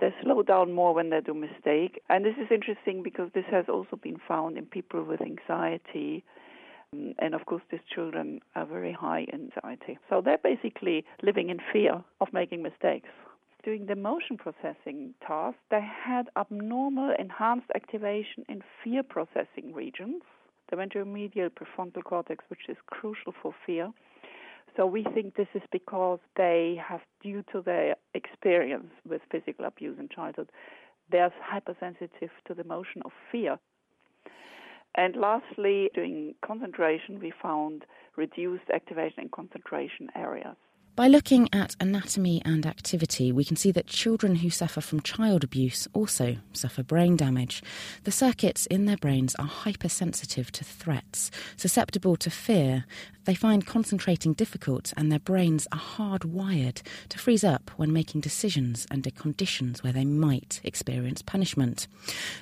They 0.00 0.12
slow 0.24 0.42
down 0.42 0.72
more 0.72 0.92
when 0.92 1.10
they 1.10 1.20
do 1.20 1.34
mistake. 1.34 2.02
And 2.10 2.24
this 2.24 2.34
is 2.36 2.48
interesting 2.50 3.04
because 3.04 3.30
this 3.32 3.44
has 3.52 3.66
also 3.68 3.94
been 3.94 4.16
found 4.26 4.58
in 4.58 4.66
people 4.66 5.04
with 5.04 5.20
anxiety. 5.20 6.24
Mm, 6.92 7.14
and 7.20 7.32
of 7.32 7.46
course, 7.46 7.62
these 7.70 7.86
children 7.94 8.40
are 8.56 8.66
very 8.66 8.92
high 8.92 9.24
in 9.32 9.52
anxiety. 9.54 9.98
So 10.10 10.20
they're 10.20 10.46
basically 10.52 11.04
living 11.22 11.48
in 11.48 11.58
fear 11.72 12.02
of 12.20 12.32
making 12.32 12.60
mistakes. 12.60 13.10
Doing 13.62 13.86
the 13.86 13.94
motion 13.94 14.36
processing 14.36 15.14
task, 15.24 15.58
they 15.70 15.86
had 16.04 16.24
abnormal 16.36 17.14
enhanced 17.16 17.70
activation 17.76 18.44
in 18.48 18.62
fear 18.82 19.04
processing 19.04 19.72
regions, 19.72 20.22
the 20.70 20.76
ventromedial 20.76 21.50
prefrontal 21.50 22.02
cortex, 22.04 22.44
which 22.48 22.68
is 22.68 22.76
crucial 22.86 23.32
for 23.42 23.54
fear. 23.66 23.90
So 24.76 24.86
we 24.86 25.04
think 25.14 25.36
this 25.36 25.48
is 25.54 25.62
because 25.70 26.18
they 26.36 26.80
have, 26.84 27.00
due 27.22 27.44
to 27.52 27.62
their 27.62 27.94
experience 28.14 28.90
with 29.08 29.22
physical 29.30 29.66
abuse 29.66 29.98
in 29.98 30.08
childhood, 30.08 30.50
they're 31.10 31.32
hypersensitive 31.40 32.30
to 32.46 32.54
the 32.54 32.64
motion 32.64 33.02
of 33.04 33.12
fear. 33.30 33.58
And 34.96 35.16
lastly, 35.16 35.90
doing 35.94 36.34
concentration, 36.44 37.20
we 37.20 37.32
found 37.42 37.84
reduced 38.16 38.70
activation 38.72 39.24
in 39.24 39.28
concentration 39.28 40.08
areas. 40.16 40.56
By 40.96 41.08
looking 41.08 41.48
at 41.52 41.74
anatomy 41.80 42.40
and 42.44 42.64
activity, 42.64 43.32
we 43.32 43.44
can 43.44 43.56
see 43.56 43.72
that 43.72 43.88
children 43.88 44.36
who 44.36 44.48
suffer 44.48 44.80
from 44.80 45.00
child 45.00 45.42
abuse 45.42 45.88
also 45.92 46.36
suffer 46.52 46.84
brain 46.84 47.16
damage. 47.16 47.64
The 48.04 48.12
circuits 48.12 48.66
in 48.66 48.84
their 48.84 48.96
brains 48.96 49.34
are 49.34 49.46
hypersensitive 49.46 50.52
to 50.52 50.62
threats, 50.62 51.32
susceptible 51.56 52.14
to 52.18 52.30
fear. 52.30 52.84
They 53.24 53.34
find 53.34 53.66
concentrating 53.66 54.34
difficult, 54.34 54.92
and 54.96 55.10
their 55.10 55.18
brains 55.18 55.66
are 55.72 55.80
hardwired 55.80 56.82
to 57.08 57.18
freeze 57.18 57.42
up 57.42 57.70
when 57.76 57.92
making 57.92 58.20
decisions 58.20 58.86
under 58.90 59.10
conditions 59.10 59.82
where 59.82 59.94
they 59.94 60.04
might 60.04 60.60
experience 60.62 61.22
punishment. 61.22 61.88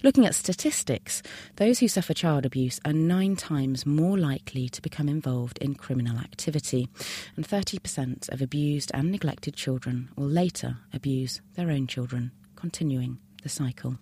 Looking 0.03 0.27
at 0.27 0.35
statistics, 0.35 1.23
those 1.57 1.79
who 1.79 1.89
suffer 1.89 2.13
child 2.13 2.45
abuse 2.45 2.81
are 2.85 2.93
nine 2.93 3.37
times 3.37 3.87
more 3.87 4.19
likely 4.19 4.69
to 4.71 4.83
become 4.83 5.09
involved 5.09 5.57
in 5.59 5.75
criminal 5.77 6.19
activity, 6.19 6.89
and 7.37 7.49
30% 7.49 8.29
of 8.31 8.42
abused 8.43 8.91
and 8.95 9.11
neglected 9.11 9.55
children 9.55 10.11
will 10.17 10.27
later 10.29 10.79
abuse 10.93 11.41
their 11.55 11.71
own 11.71 11.87
children, 11.87 12.33
continuing 12.57 13.19
the 13.43 13.49
cycle. 13.49 13.99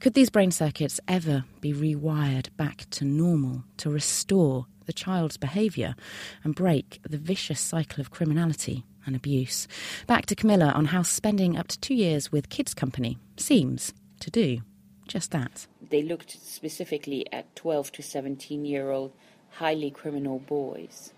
Could 0.00 0.14
these 0.14 0.30
brain 0.30 0.50
circuits 0.50 1.00
ever 1.06 1.44
be 1.60 1.72
rewired 1.72 2.48
back 2.56 2.88
to 2.90 3.04
normal 3.04 3.64
to 3.78 3.90
restore 3.90 4.66
the 4.86 4.92
child's 4.92 5.36
behaviour 5.36 5.94
and 6.42 6.54
break 6.54 7.00
the 7.08 7.18
vicious 7.18 7.60
cycle 7.60 8.00
of 8.00 8.10
criminality 8.10 8.84
and 9.06 9.14
abuse? 9.14 9.68
Back 10.06 10.26
to 10.26 10.34
Camilla 10.34 10.72
on 10.74 10.86
how 10.86 11.02
spending 11.02 11.56
up 11.56 11.68
to 11.68 11.80
two 11.80 11.94
years 11.94 12.32
with 12.32 12.48
Kids 12.48 12.74
Company 12.74 13.18
seems 13.36 13.92
to 14.20 14.30
do 14.30 14.60
just 15.06 15.30
that. 15.32 15.66
They 15.90 16.02
looked 16.02 16.30
specifically 16.30 17.26
at 17.32 17.54
12 17.56 17.92
to 17.92 18.02
17 18.02 18.64
year 18.64 18.90
old 18.90 19.12
highly 19.50 19.90
criminal 19.90 20.38
boys 20.38 21.12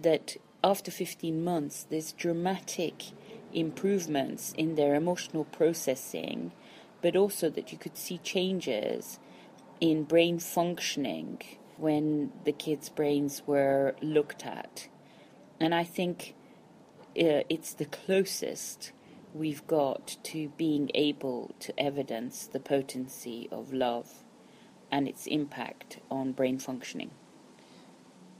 that 0.00 0.36
after 0.64 0.90
15 0.90 1.42
months, 1.42 1.86
there's 1.88 2.12
dramatic 2.12 3.04
improvements 3.52 4.52
in 4.56 4.76
their 4.76 4.94
emotional 4.94 5.44
processing, 5.44 6.52
but 7.00 7.16
also 7.16 7.50
that 7.50 7.72
you 7.72 7.78
could 7.78 7.96
see 7.96 8.18
changes 8.18 9.18
in 9.80 10.04
brain 10.04 10.38
functioning 10.38 11.40
when 11.76 12.32
the 12.44 12.52
kids' 12.52 12.88
brains 12.88 13.42
were 13.46 13.94
looked 14.00 14.46
at. 14.46 14.88
And 15.58 15.74
I 15.74 15.84
think 15.84 16.34
uh, 17.18 17.42
it's 17.48 17.74
the 17.74 17.84
closest 17.84 18.92
we've 19.34 19.66
got 19.66 20.16
to 20.22 20.48
being 20.56 20.90
able 20.94 21.54
to 21.60 21.78
evidence 21.80 22.46
the 22.46 22.60
potency 22.60 23.48
of 23.50 23.72
love 23.72 24.22
and 24.90 25.08
its 25.08 25.26
impact 25.26 25.98
on 26.10 26.32
brain 26.32 26.58
functioning. 26.58 27.10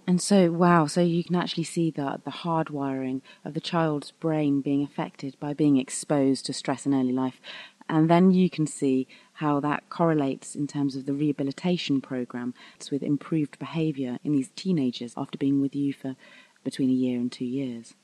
And 0.06 0.20
so, 0.20 0.50
wow, 0.50 0.86
so 0.86 1.00
you 1.00 1.22
can 1.22 1.36
actually 1.36 1.64
see 1.64 1.90
the, 1.90 2.20
the 2.24 2.30
hardwiring 2.30 3.22
of 3.44 3.54
the 3.54 3.60
child's 3.60 4.10
brain 4.10 4.60
being 4.60 4.82
affected 4.82 5.36
by 5.38 5.54
being 5.54 5.76
exposed 5.76 6.44
to 6.46 6.52
stress 6.52 6.86
in 6.86 6.94
early 6.94 7.12
life. 7.12 7.40
And 7.88 8.10
then 8.10 8.30
you 8.32 8.50
can 8.50 8.66
see 8.66 9.06
how 9.34 9.60
that 9.60 9.88
correlates 9.90 10.54
in 10.54 10.66
terms 10.66 10.96
of 10.96 11.06
the 11.06 11.12
rehabilitation 11.12 12.00
program 12.00 12.54
with 12.90 13.02
improved 13.02 13.58
behaviour 13.58 14.18
in 14.24 14.32
these 14.32 14.50
teenagers 14.56 15.14
after 15.16 15.38
being 15.38 15.60
with 15.60 15.74
you 15.74 15.92
for 15.92 16.16
between 16.64 16.90
a 16.90 16.94
year 16.94 17.18
and 17.18 17.30
two 17.30 17.44
years. 17.44 17.94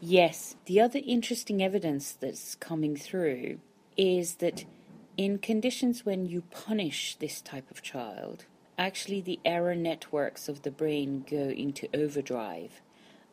Yes, 0.00 0.56
the 0.64 0.80
other 0.80 1.00
interesting 1.04 1.62
evidence 1.62 2.12
that's 2.12 2.54
coming 2.54 2.96
through 2.96 3.60
is 3.96 4.36
that 4.36 4.64
in 5.16 5.38
conditions 5.38 6.06
when 6.06 6.24
you 6.24 6.42
punish 6.50 7.16
this 7.16 7.42
type 7.42 7.70
of 7.70 7.82
child, 7.82 8.46
actually 8.80 9.20
the 9.20 9.38
error 9.44 9.74
networks 9.74 10.48
of 10.48 10.62
the 10.62 10.70
brain 10.70 11.22
go 11.30 11.50
into 11.50 11.86
overdrive, 11.94 12.80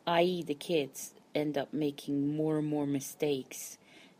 i.e., 0.06 0.42
the 0.42 0.54
kids 0.54 1.14
end 1.34 1.56
up 1.56 1.72
making 1.72 2.36
more 2.36 2.58
and 2.58 2.68
more 2.68 2.86
mistakes. 2.86 3.78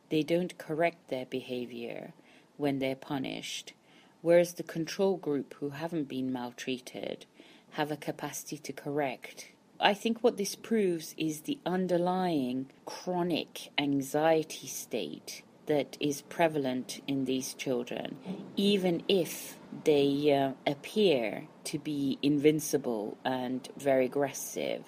They 0.09 0.23
don't 0.23 0.57
correct 0.57 1.11
their 1.11 1.27
behavior 1.27 2.15
when 2.57 2.79
they're 2.79 2.97
punished, 2.97 3.75
whereas 4.23 4.55
the 4.55 4.63
control 4.63 5.19
group 5.19 5.55
who 5.61 5.71
haven't 5.71 6.09
been 6.09 6.33
maltreated 6.33 7.27
have 7.73 7.91
a 7.91 7.97
capacity 7.97 8.57
to 8.57 8.73
correct. 8.73 9.51
I 9.79 9.93
think 9.93 10.25
what 10.25 10.39
this 10.39 10.55
proves 10.55 11.15
is 11.19 11.43
the 11.43 11.59
underlying 11.67 12.71
chronic 12.87 13.69
anxiety 13.77 14.67
state 14.67 15.43
that 15.67 15.99
is 16.01 16.23
prevalent 16.23 17.03
in 17.07 17.27
these 17.27 17.53
children, 17.53 18.17
even 18.57 19.03
if 19.09 19.59
they 19.89 20.31
uh, 20.31 20.53
appear 20.71 21.49
to 21.65 21.79
be 21.79 22.19
invincible 22.21 23.17
and 23.25 23.67
very 23.79 24.05
aggressive 24.05 24.85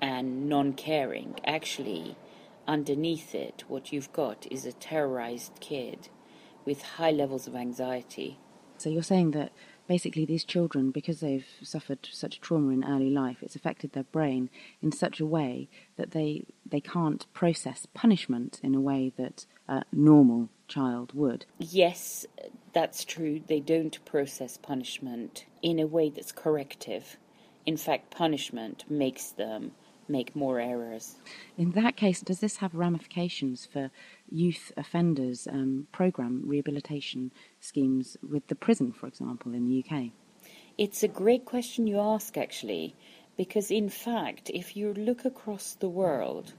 and 0.00 0.48
non 0.48 0.72
caring. 0.72 1.34
Actually, 1.44 2.14
underneath 2.64 3.34
it, 3.34 3.64
what 3.66 3.92
you've 3.92 4.12
got 4.12 4.46
is 4.48 4.64
a 4.64 4.72
terrorized 4.72 5.58
kid 5.58 6.10
with 6.64 6.80
high 6.82 7.10
levels 7.10 7.48
of 7.48 7.56
anxiety. 7.56 8.38
So 8.78 8.88
you're 8.88 9.02
saying 9.02 9.32
that 9.32 9.50
basically 9.88 10.24
these 10.24 10.44
children, 10.44 10.92
because 10.92 11.18
they've 11.18 11.48
suffered 11.64 12.08
such 12.12 12.40
trauma 12.40 12.72
in 12.72 12.84
early 12.84 13.10
life, 13.10 13.38
it's 13.42 13.56
affected 13.56 13.94
their 13.94 14.04
brain 14.04 14.48
in 14.80 14.92
such 14.92 15.18
a 15.18 15.26
way 15.26 15.68
that 15.96 16.12
they 16.12 16.44
they 16.64 16.80
can't 16.80 17.26
process 17.32 17.88
punishment 17.94 18.60
in 18.62 18.76
a 18.76 18.80
way 18.80 19.12
that 19.16 19.44
a 19.68 19.82
normal 19.92 20.48
child 20.68 21.12
would. 21.14 21.46
Yes, 21.58 22.26
that's 22.72 23.04
true. 23.04 23.40
They 23.46 23.60
don't 23.60 24.04
process 24.04 24.56
punishment 24.56 25.46
in 25.62 25.78
a 25.78 25.86
way 25.86 26.10
that's 26.10 26.32
corrective. 26.32 27.16
In 27.64 27.76
fact, 27.76 28.10
punishment 28.10 28.84
makes 28.88 29.30
them 29.30 29.72
make 30.08 30.36
more 30.36 30.60
errors. 30.60 31.16
In 31.58 31.72
that 31.72 31.96
case, 31.96 32.20
does 32.20 32.40
this 32.40 32.58
have 32.58 32.74
ramifications 32.74 33.66
for 33.66 33.90
youth 34.30 34.70
offenders 34.76 35.48
um, 35.50 35.88
program 35.90 36.42
rehabilitation 36.44 37.32
schemes 37.60 38.16
with 38.28 38.46
the 38.46 38.54
prison, 38.54 38.92
for 38.92 39.06
example, 39.06 39.52
in 39.52 39.66
the 39.66 39.84
UK? 39.84 40.10
It's 40.78 41.02
a 41.02 41.08
great 41.08 41.44
question 41.44 41.86
you 41.86 41.98
ask, 41.98 42.36
actually, 42.36 42.94
because 43.36 43.70
in 43.70 43.88
fact, 43.88 44.50
if 44.54 44.76
you 44.76 44.94
look 44.94 45.24
across 45.24 45.74
the 45.74 45.88
world, 45.88 46.52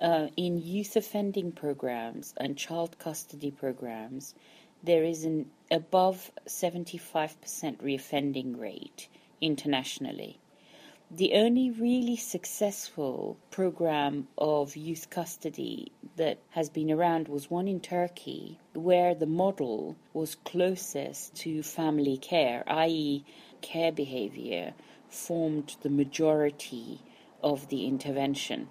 uh, 0.00 0.28
in 0.36 0.58
youth 0.58 0.96
offending 0.96 1.52
programs 1.52 2.34
and 2.36 2.56
child 2.56 2.98
custody 2.98 3.50
programs, 3.50 4.34
there 4.82 5.04
is 5.04 5.24
an 5.24 5.50
above 5.70 6.30
75% 6.46 7.36
reoffending 7.78 8.58
rate 8.58 9.08
internationally. 9.40 10.38
The 11.10 11.34
only 11.34 11.70
really 11.70 12.16
successful 12.16 13.36
program 13.50 14.26
of 14.36 14.74
youth 14.74 15.10
custody 15.10 15.92
that 16.16 16.38
has 16.50 16.68
been 16.70 16.90
around 16.90 17.28
was 17.28 17.50
one 17.50 17.68
in 17.68 17.80
Turkey 17.80 18.58
where 18.72 19.14
the 19.14 19.26
model 19.26 19.96
was 20.12 20.34
closest 20.34 21.34
to 21.36 21.62
family 21.62 22.16
care, 22.16 22.64
i.e., 22.66 23.24
care 23.60 23.92
behavior 23.92 24.74
formed 25.08 25.76
the 25.82 25.90
majority 25.90 27.00
of 27.42 27.68
the 27.68 27.86
intervention. 27.86 28.68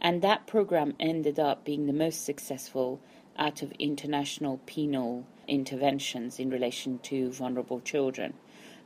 And 0.00 0.22
that 0.22 0.46
program 0.46 0.94
ended 1.00 1.38
up 1.38 1.64
being 1.64 1.86
the 1.86 1.92
most 1.92 2.24
successful 2.24 3.00
out 3.36 3.62
of 3.62 3.72
international 3.78 4.60
penal 4.66 5.26
interventions 5.46 6.38
in 6.38 6.50
relation 6.50 6.98
to 7.00 7.32
vulnerable 7.32 7.80
children. 7.80 8.34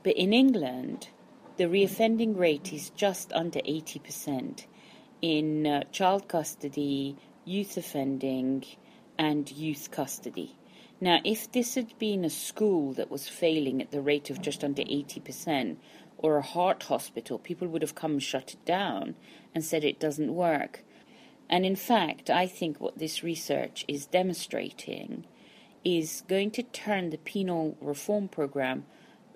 But 0.02 0.16
in 0.16 0.32
England, 0.32 1.08
the 1.56 1.64
reoffending 1.64 2.38
rate 2.38 2.72
is 2.72 2.90
just 2.90 3.32
under 3.32 3.60
80% 3.60 4.66
in 5.20 5.66
uh, 5.66 5.84
child 5.92 6.28
custody, 6.28 7.16
youth 7.44 7.76
offending, 7.76 8.64
and 9.18 9.50
youth 9.50 9.90
custody. 9.90 10.56
Now, 11.00 11.20
if 11.24 11.50
this 11.50 11.74
had 11.74 11.98
been 11.98 12.24
a 12.24 12.30
school 12.30 12.92
that 12.94 13.10
was 13.10 13.28
failing 13.28 13.82
at 13.82 13.90
the 13.90 14.00
rate 14.00 14.30
of 14.30 14.40
just 14.40 14.64
under 14.64 14.82
80%, 14.82 15.76
or 16.22 16.36
a 16.36 16.42
heart 16.42 16.84
hospital, 16.84 17.38
people 17.38 17.68
would 17.68 17.82
have 17.82 17.94
come 17.94 18.12
and 18.12 18.22
shut 18.22 18.54
it 18.54 18.64
down 18.64 19.16
and 19.54 19.64
said 19.64 19.84
it 19.84 19.98
doesn't 19.98 20.34
work. 20.34 20.84
And 21.52 21.66
in 21.66 21.76
fact, 21.76 22.30
I 22.30 22.46
think 22.46 22.80
what 22.80 22.98
this 22.98 23.22
research 23.22 23.84
is 23.86 24.06
demonstrating 24.06 25.26
is 25.84 26.22
going 26.26 26.50
to 26.52 26.62
turn 26.62 27.10
the 27.10 27.18
penal 27.18 27.76
reform 27.82 28.28
program 28.28 28.86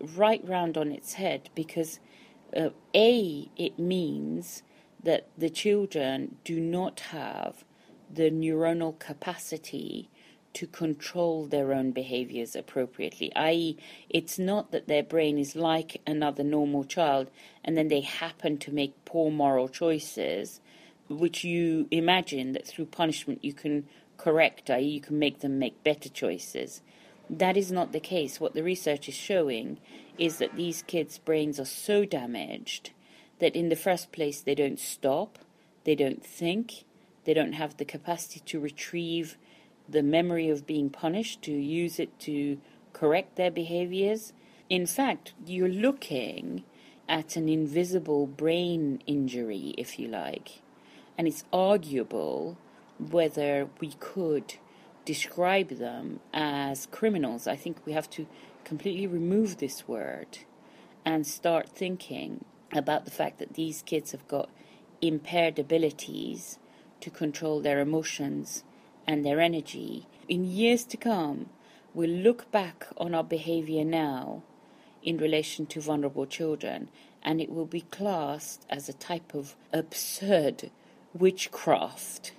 right 0.00 0.40
round 0.42 0.78
on 0.78 0.92
its 0.92 1.14
head 1.14 1.50
because 1.54 2.00
uh, 2.56 2.70
A, 2.94 3.50
it 3.58 3.78
means 3.78 4.62
that 5.02 5.28
the 5.36 5.50
children 5.50 6.36
do 6.42 6.58
not 6.58 7.00
have 7.00 7.64
the 8.10 8.30
neuronal 8.30 8.98
capacity 8.98 10.08
to 10.54 10.66
control 10.66 11.44
their 11.44 11.74
own 11.74 11.90
behaviors 11.90 12.56
appropriately, 12.56 13.30
i.e., 13.36 13.76
it's 14.08 14.38
not 14.38 14.70
that 14.72 14.88
their 14.88 15.02
brain 15.02 15.36
is 15.36 15.54
like 15.54 16.00
another 16.06 16.42
normal 16.42 16.82
child 16.82 17.30
and 17.62 17.76
then 17.76 17.88
they 17.88 18.00
happen 18.00 18.56
to 18.56 18.72
make 18.72 19.04
poor 19.04 19.30
moral 19.30 19.68
choices, 19.68 20.62
which 21.08 21.44
you 21.44 21.88
imagine 21.90 22.52
that 22.52 22.66
through 22.66 22.86
punishment 22.86 23.44
you 23.44 23.52
can 23.52 23.86
correct, 24.16 24.70
i.e., 24.70 24.82
you 24.82 25.00
can 25.00 25.18
make 25.18 25.40
them 25.40 25.58
make 25.58 25.84
better 25.84 26.08
choices. 26.08 26.80
That 27.28 27.56
is 27.56 27.72
not 27.72 27.92
the 27.92 28.00
case. 28.00 28.40
What 28.40 28.54
the 28.54 28.62
research 28.62 29.08
is 29.08 29.14
showing 29.14 29.78
is 30.18 30.38
that 30.38 30.56
these 30.56 30.82
kids' 30.82 31.18
brains 31.18 31.58
are 31.60 31.64
so 31.64 32.04
damaged 32.04 32.90
that, 33.38 33.54
in 33.54 33.68
the 33.68 33.76
first 33.76 34.12
place, 34.12 34.40
they 34.40 34.54
don't 34.54 34.78
stop, 34.78 35.38
they 35.84 35.94
don't 35.94 36.24
think, 36.24 36.84
they 37.24 37.34
don't 37.34 37.52
have 37.52 37.76
the 37.76 37.84
capacity 37.84 38.40
to 38.46 38.60
retrieve 38.60 39.36
the 39.88 40.02
memory 40.02 40.48
of 40.48 40.66
being 40.66 40.88
punished, 40.88 41.42
to 41.42 41.52
use 41.52 41.98
it 41.98 42.18
to 42.20 42.58
correct 42.92 43.36
their 43.36 43.50
behaviors. 43.50 44.32
In 44.68 44.86
fact, 44.86 45.34
you're 45.44 45.68
looking 45.68 46.64
at 47.08 47.36
an 47.36 47.48
invisible 47.48 48.26
brain 48.26 49.02
injury, 49.06 49.74
if 49.76 49.98
you 49.98 50.08
like, 50.08 50.62
and 51.18 51.26
it's 51.26 51.44
arguable 51.52 52.56
whether 52.98 53.68
we 53.80 53.92
could 54.00 54.54
describe 55.04 55.68
them 55.68 56.20
as 56.32 56.86
criminals. 56.86 57.46
I 57.46 57.56
think 57.56 57.78
we 57.84 57.92
have 57.92 58.10
to 58.10 58.26
completely 58.64 59.06
remove 59.06 59.58
this 59.58 59.86
word 59.86 60.38
and 61.04 61.26
start 61.26 61.68
thinking 61.68 62.44
about 62.72 63.04
the 63.04 63.10
fact 63.10 63.38
that 63.38 63.54
these 63.54 63.82
kids 63.82 64.12
have 64.12 64.26
got 64.26 64.50
impaired 65.00 65.58
abilities 65.58 66.58
to 67.00 67.10
control 67.10 67.60
their 67.60 67.80
emotions 67.80 68.64
and 69.06 69.24
their 69.24 69.40
energy. 69.40 70.06
In 70.28 70.44
years 70.44 70.84
to 70.86 70.96
come, 70.96 71.50
we'll 71.94 72.10
look 72.10 72.50
back 72.50 72.88
on 72.96 73.14
our 73.14 73.22
behavior 73.24 73.84
now 73.84 74.42
in 75.02 75.18
relation 75.18 75.66
to 75.66 75.80
vulnerable 75.80 76.26
children 76.26 76.88
and 77.22 77.40
it 77.40 77.50
will 77.50 77.66
be 77.66 77.82
classed 77.82 78.66
as 78.68 78.88
a 78.88 78.92
type 78.92 79.34
of 79.34 79.54
absurd 79.72 80.70
witchcraft 81.18 82.32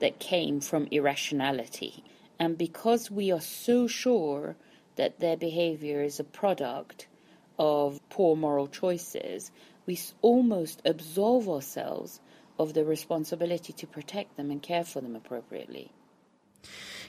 that 0.00 0.18
came 0.18 0.60
from 0.60 0.88
irrationality. 0.90 2.04
And 2.38 2.58
because 2.58 3.10
we 3.10 3.30
are 3.30 3.40
so 3.40 3.86
sure 3.86 4.56
that 4.96 5.20
their 5.20 5.36
behavior 5.36 6.02
is 6.02 6.18
a 6.18 6.24
product 6.24 7.06
of 7.58 8.00
poor 8.08 8.34
moral 8.36 8.66
choices, 8.68 9.50
we 9.86 9.98
almost 10.20 10.82
absolve 10.84 11.48
ourselves 11.48 12.20
of 12.58 12.74
the 12.74 12.84
responsibility 12.84 13.72
to 13.72 13.86
protect 13.86 14.36
them 14.36 14.50
and 14.50 14.62
care 14.62 14.84
for 14.84 15.00
them 15.00 15.16
appropriately. 15.16 15.92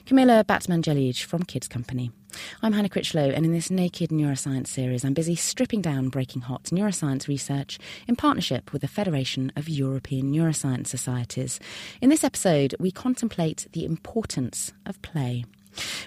Camilla 0.06 0.44
Batmanghelidjh 0.46 1.24
from 1.24 1.42
Kids 1.42 1.68
Company. 1.68 2.10
I'm 2.62 2.72
Hannah 2.72 2.88
Critchlow, 2.88 3.30
and 3.30 3.44
in 3.44 3.52
this 3.52 3.70
Naked 3.70 4.10
Neuroscience 4.10 4.66
series, 4.66 5.04
I'm 5.04 5.14
busy 5.14 5.34
stripping 5.34 5.80
down 5.80 6.08
breaking 6.08 6.42
hot 6.42 6.64
neuroscience 6.64 7.28
research 7.28 7.78
in 8.06 8.16
partnership 8.16 8.72
with 8.72 8.82
the 8.82 8.88
Federation 8.88 9.52
of 9.56 9.68
European 9.68 10.32
Neuroscience 10.32 10.88
Societies. 10.88 11.60
In 12.00 12.10
this 12.10 12.24
episode, 12.24 12.74
we 12.78 12.90
contemplate 12.90 13.68
the 13.72 13.84
importance 13.84 14.72
of 14.84 15.00
play. 15.02 15.44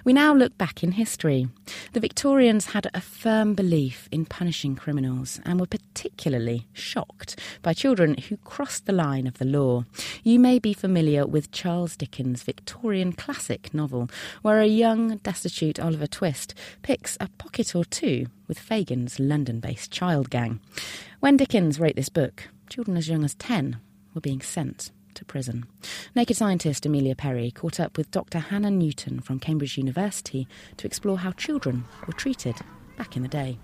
We 0.03 0.13
now 0.13 0.33
look 0.33 0.57
back 0.57 0.83
in 0.83 0.93
history. 0.93 1.47
The 1.93 1.99
Victorians 1.99 2.67
had 2.67 2.89
a 2.93 3.01
firm 3.01 3.53
belief 3.55 4.07
in 4.11 4.25
punishing 4.25 4.75
criminals 4.75 5.39
and 5.45 5.59
were 5.59 5.67
particularly 5.67 6.67
shocked 6.73 7.39
by 7.61 7.73
children 7.73 8.17
who 8.17 8.37
crossed 8.37 8.85
the 8.85 8.93
line 8.93 9.27
of 9.27 9.37
the 9.37 9.45
law. 9.45 9.85
You 10.23 10.39
may 10.39 10.59
be 10.59 10.73
familiar 10.73 11.25
with 11.25 11.51
Charles 11.51 11.95
Dickens' 11.95 12.43
Victorian 12.43 13.13
classic 13.13 13.73
novel, 13.73 14.09
where 14.41 14.59
a 14.61 14.67
young, 14.67 15.17
destitute 15.17 15.79
Oliver 15.79 16.07
Twist 16.07 16.53
picks 16.81 17.17
a 17.19 17.29
pocket 17.37 17.75
or 17.75 17.85
two 17.85 18.27
with 18.47 18.59
Fagin's 18.59 19.19
London 19.19 19.59
based 19.59 19.91
child 19.91 20.29
gang. 20.29 20.59
When 21.19 21.37
Dickens 21.37 21.79
wrote 21.79 21.95
this 21.95 22.09
book, 22.09 22.49
children 22.69 22.97
as 22.97 23.09
young 23.09 23.23
as 23.23 23.35
10 23.35 23.79
were 24.13 24.21
being 24.21 24.41
sent 24.41 24.91
to 25.17 25.25
prison. 25.25 25.65
Naked 26.15 26.37
scientist 26.37 26.85
Amelia 26.85 27.15
Perry 27.15 27.51
caught 27.51 27.79
up 27.79 27.97
with 27.97 28.09
Dr. 28.11 28.39
Hannah 28.39 28.71
Newton 28.71 29.19
from 29.19 29.39
Cambridge 29.39 29.77
University 29.77 30.47
to 30.77 30.87
explore 30.87 31.19
how 31.19 31.31
children 31.31 31.85
were 32.05 32.13
treated 32.13 32.55
back 32.97 33.15
in 33.15 33.23
the 33.23 33.27
day. 33.27 33.59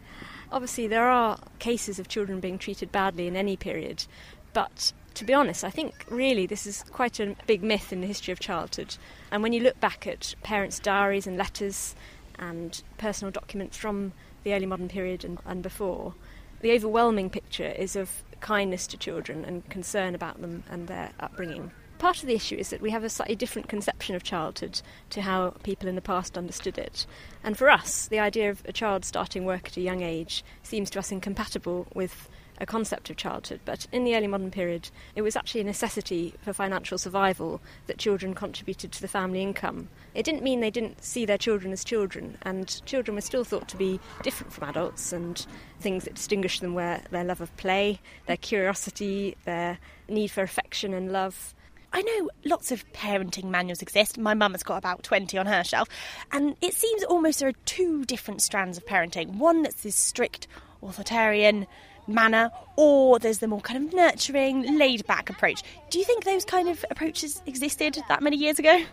Obviously, 0.51 0.87
there 0.87 1.07
are 1.07 1.39
cases 1.59 1.97
of 1.97 2.07
children 2.07 2.39
being 2.39 2.57
treated 2.57 2.91
badly 2.91 3.27
in 3.27 3.35
any 3.35 3.55
period, 3.55 4.05
but 4.53 4.93
to 5.15 5.25
be 5.25 5.33
honest, 5.33 5.63
I 5.63 5.69
think 5.69 6.05
really 6.09 6.45
this 6.45 6.65
is 6.65 6.83
quite 6.91 7.19
a 7.19 7.35
big 7.47 7.63
myth 7.63 7.93
in 7.93 8.01
the 8.01 8.07
history 8.07 8.31
of 8.31 8.39
childhood. 8.39 8.97
And 9.31 9.43
when 9.43 9.53
you 9.53 9.61
look 9.61 9.79
back 9.79 10.07
at 10.07 10.35
parents' 10.43 10.79
diaries 10.79 11.27
and 11.27 11.37
letters 11.37 11.95
and 12.39 12.81
personal 12.97 13.31
documents 13.31 13.77
from 13.77 14.13
the 14.43 14.53
early 14.53 14.65
modern 14.65 14.89
period 14.89 15.23
and, 15.23 15.39
and 15.45 15.61
before, 15.61 16.15
the 16.61 16.71
overwhelming 16.71 17.29
picture 17.29 17.71
is 17.71 17.95
of 17.95 18.23
kindness 18.43 18.85
to 18.85 18.97
children 18.97 19.43
and 19.43 19.67
concern 19.69 20.13
about 20.13 20.39
them 20.41 20.63
and 20.69 20.87
their 20.87 21.11
upbringing. 21.19 21.71
Part 21.97 22.21
of 22.21 22.27
the 22.27 22.35
issue 22.35 22.57
is 22.57 22.69
that 22.69 22.81
we 22.81 22.91
have 22.91 23.05
a 23.05 23.09
slightly 23.09 23.35
different 23.35 23.69
conception 23.69 24.13
of 24.13 24.23
childhood 24.23 24.81
to 25.11 25.21
how 25.21 25.51
people 25.63 25.87
in 25.87 25.95
the 25.95 26.01
past 26.01 26.37
understood 26.37 26.77
it. 26.77 27.07
And 27.43 27.57
for 27.57 27.69
us, 27.69 28.07
the 28.09 28.19
idea 28.19 28.49
of 28.49 28.61
a 28.65 28.73
child 28.73 29.05
starting 29.05 29.45
work 29.45 29.67
at 29.67 29.77
a 29.77 29.81
young 29.81 30.01
age 30.01 30.43
seems 30.63 30.89
to 30.91 30.99
us 30.99 31.13
incompatible 31.13 31.87
with 31.95 32.29
a 32.59 32.65
concept 32.65 33.09
of 33.09 33.17
childhood, 33.17 33.59
but 33.65 33.87
in 33.91 34.03
the 34.03 34.15
early 34.15 34.27
modern 34.27 34.51
period, 34.51 34.89
it 35.15 35.21
was 35.21 35.35
actually 35.35 35.61
a 35.61 35.65
necessity 35.65 36.33
for 36.41 36.53
financial 36.53 36.97
survival 36.97 37.61
that 37.87 37.97
children 37.97 38.33
contributed 38.33 38.91
to 38.91 39.01
the 39.01 39.07
family 39.07 39.41
income. 39.41 39.89
It 40.13 40.23
didn't 40.23 40.43
mean 40.43 40.59
they 40.59 40.69
didn't 40.69 41.03
see 41.03 41.25
their 41.25 41.37
children 41.37 41.73
as 41.73 41.83
children, 41.83 42.37
and 42.43 42.81
children 42.85 43.15
were 43.15 43.21
still 43.21 43.43
thought 43.43 43.67
to 43.69 43.77
be 43.77 43.99
different 44.21 44.53
from 44.53 44.69
adults, 44.69 45.11
and 45.11 45.45
things 45.79 46.03
that 46.03 46.15
distinguished 46.15 46.61
them 46.61 46.73
were 46.73 47.01
their 47.11 47.23
love 47.23 47.41
of 47.41 47.55
play, 47.57 47.99
their 48.27 48.37
curiosity, 48.37 49.35
their 49.45 49.79
need 50.07 50.29
for 50.29 50.43
affection 50.43 50.93
and 50.93 51.11
love. 51.11 51.53
I 51.95 52.01
know 52.01 52.29
lots 52.43 52.71
of 52.71 52.91
parenting 52.91 53.45
manuals 53.45 53.83
exist. 53.83 54.17
My 54.17 54.33
mum 54.33 54.53
has 54.53 54.63
got 54.63 54.77
about 54.77 55.03
20 55.03 55.37
on 55.37 55.45
her 55.45 55.63
shelf. 55.63 55.87
And 56.31 56.55
it 56.59 56.73
seems 56.73 57.03
almost 57.03 57.39
there 57.39 57.49
are 57.49 57.65
two 57.65 58.03
different 58.05 58.41
strands 58.41 58.77
of 58.79 58.85
parenting 58.87 59.35
one 59.35 59.61
that's 59.61 59.83
this 59.83 59.95
strict, 59.95 60.47
authoritarian, 60.81 61.67
manner, 62.07 62.51
or 62.75 63.19
there's 63.19 63.39
the 63.39 63.47
more 63.47 63.61
kind 63.61 63.85
of 63.85 63.93
nurturing, 63.93 64.77
laid 64.77 65.05
back 65.05 65.29
approach. 65.29 65.63
Do 65.89 65.99
you 65.99 66.05
think 66.05 66.23
those 66.23 66.45
kind 66.45 66.69
of 66.69 66.83
approaches 66.89 67.41
existed 67.45 67.99
that 68.07 68.21
many 68.21 68.37
years 68.37 68.59
ago? 68.59 68.83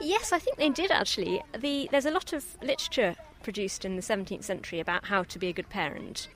Yes, 0.00 0.32
I 0.32 0.38
think 0.38 0.56
they 0.56 0.70
did 0.70 0.90
actually. 0.90 1.42
The, 1.56 1.88
there's 1.90 2.06
a 2.06 2.10
lot 2.10 2.32
of 2.32 2.44
literature 2.62 3.14
produced 3.42 3.84
in 3.84 3.96
the 3.96 4.02
17th 4.02 4.44
century 4.44 4.80
about 4.80 5.06
how 5.06 5.22
to 5.24 5.38
be 5.38 5.48
a 5.48 5.52
good 5.52 5.68
parent, 5.68 6.28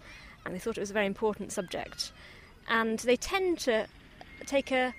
and 0.45 0.55
they 0.55 0.59
thought 0.59 0.77
it 0.77 0.81
was 0.81 0.91
a 0.91 0.95
very 0.95 1.07
important 1.07 1.53
subject. 1.53 2.13
And 2.69 2.99
they 3.01 3.17
tend 3.17 3.59
to 3.61 3.87
take 4.45 4.73
a 4.73 4.95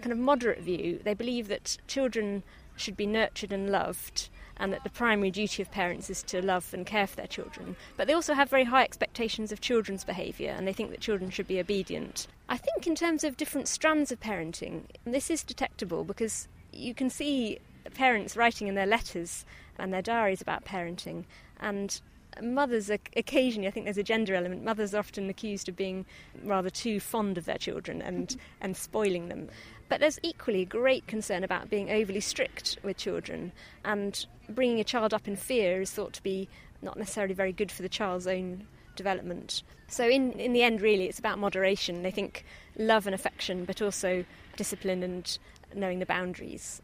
kind 0.00 0.12
of 0.12 0.18
moderate 0.18 0.60
view. 0.60 1.00
They 1.02 1.14
believe 1.14 1.48
that 1.48 1.78
children 1.86 2.42
should 2.76 2.96
be 2.96 3.06
nurtured 3.06 3.52
and 3.52 3.70
loved, 3.70 4.28
and 4.56 4.72
that 4.72 4.84
the 4.84 4.90
primary 4.90 5.30
duty 5.30 5.62
of 5.62 5.70
parents 5.70 6.10
is 6.10 6.22
to 6.24 6.40
love 6.40 6.72
and 6.72 6.86
care 6.86 7.06
for 7.06 7.16
their 7.16 7.26
children. 7.26 7.76
But 7.96 8.06
they 8.06 8.14
also 8.14 8.34
have 8.34 8.48
very 8.48 8.64
high 8.64 8.84
expectations 8.84 9.52
of 9.52 9.60
children's 9.60 10.04
behaviour 10.04 10.54
and 10.56 10.66
they 10.66 10.72
think 10.72 10.90
that 10.90 11.00
children 11.00 11.30
should 11.30 11.48
be 11.48 11.60
obedient. 11.60 12.26
I 12.48 12.56
think, 12.56 12.86
in 12.86 12.94
terms 12.94 13.24
of 13.24 13.36
different 13.36 13.68
strands 13.68 14.12
of 14.12 14.20
parenting, 14.20 14.82
this 15.04 15.30
is 15.30 15.42
detectable 15.42 16.04
because 16.04 16.48
you 16.72 16.94
can 16.94 17.10
see 17.10 17.58
parents 17.94 18.36
writing 18.36 18.68
in 18.68 18.74
their 18.74 18.86
letters 18.86 19.44
and 19.78 19.92
their 19.92 20.02
diaries 20.02 20.40
about 20.40 20.64
parenting, 20.64 21.24
and 21.60 22.00
mothers 22.42 22.90
occasionally, 22.90 23.68
I 23.68 23.70
think 23.70 23.84
there's 23.84 23.98
a 23.98 24.02
gender 24.02 24.34
element, 24.34 24.64
mothers 24.64 24.94
are 24.94 24.98
often 24.98 25.28
accused 25.28 25.68
of 25.68 25.76
being 25.76 26.04
rather 26.44 26.70
too 26.70 27.00
fond 27.00 27.38
of 27.38 27.44
their 27.44 27.58
children 27.58 28.02
and, 28.02 28.36
and 28.60 28.76
spoiling 28.76 29.28
them. 29.28 29.48
But 29.88 30.00
there's 30.00 30.18
equally 30.22 30.64
great 30.64 31.06
concern 31.06 31.44
about 31.44 31.70
being 31.70 31.90
overly 31.90 32.20
strict 32.20 32.78
with 32.82 32.96
children, 32.96 33.52
and 33.84 34.26
bringing 34.48 34.80
a 34.80 34.84
child 34.84 35.14
up 35.14 35.28
in 35.28 35.36
fear 35.36 35.80
is 35.80 35.92
thought 35.92 36.12
to 36.14 36.22
be 36.22 36.48
not 36.82 36.98
necessarily 36.98 37.34
very 37.34 37.52
good 37.52 37.70
for 37.70 37.82
the 37.82 37.88
child's 37.88 38.26
own 38.26 38.66
development. 38.96 39.62
So, 39.88 40.08
in, 40.08 40.32
in 40.32 40.52
the 40.52 40.62
end, 40.62 40.80
really, 40.80 41.04
it's 41.04 41.18
about 41.18 41.38
moderation. 41.38 42.02
They 42.02 42.10
think 42.10 42.44
love 42.76 43.06
and 43.06 43.14
affection, 43.14 43.64
but 43.64 43.80
also 43.80 44.24
discipline 44.56 45.02
and 45.02 45.38
knowing 45.74 46.00
the 46.00 46.06
boundaries. 46.06 46.82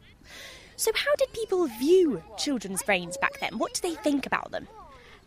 So, 0.77 0.91
how 0.95 1.15
did 1.17 1.33
people 1.33 1.67
view 1.67 2.23
children's 2.37 2.83
brains 2.83 3.17
back 3.17 3.39
then? 3.39 3.57
What 3.57 3.73
do 3.73 3.81
they 3.81 3.95
think 3.95 4.25
about 4.25 4.51
them? 4.51 4.67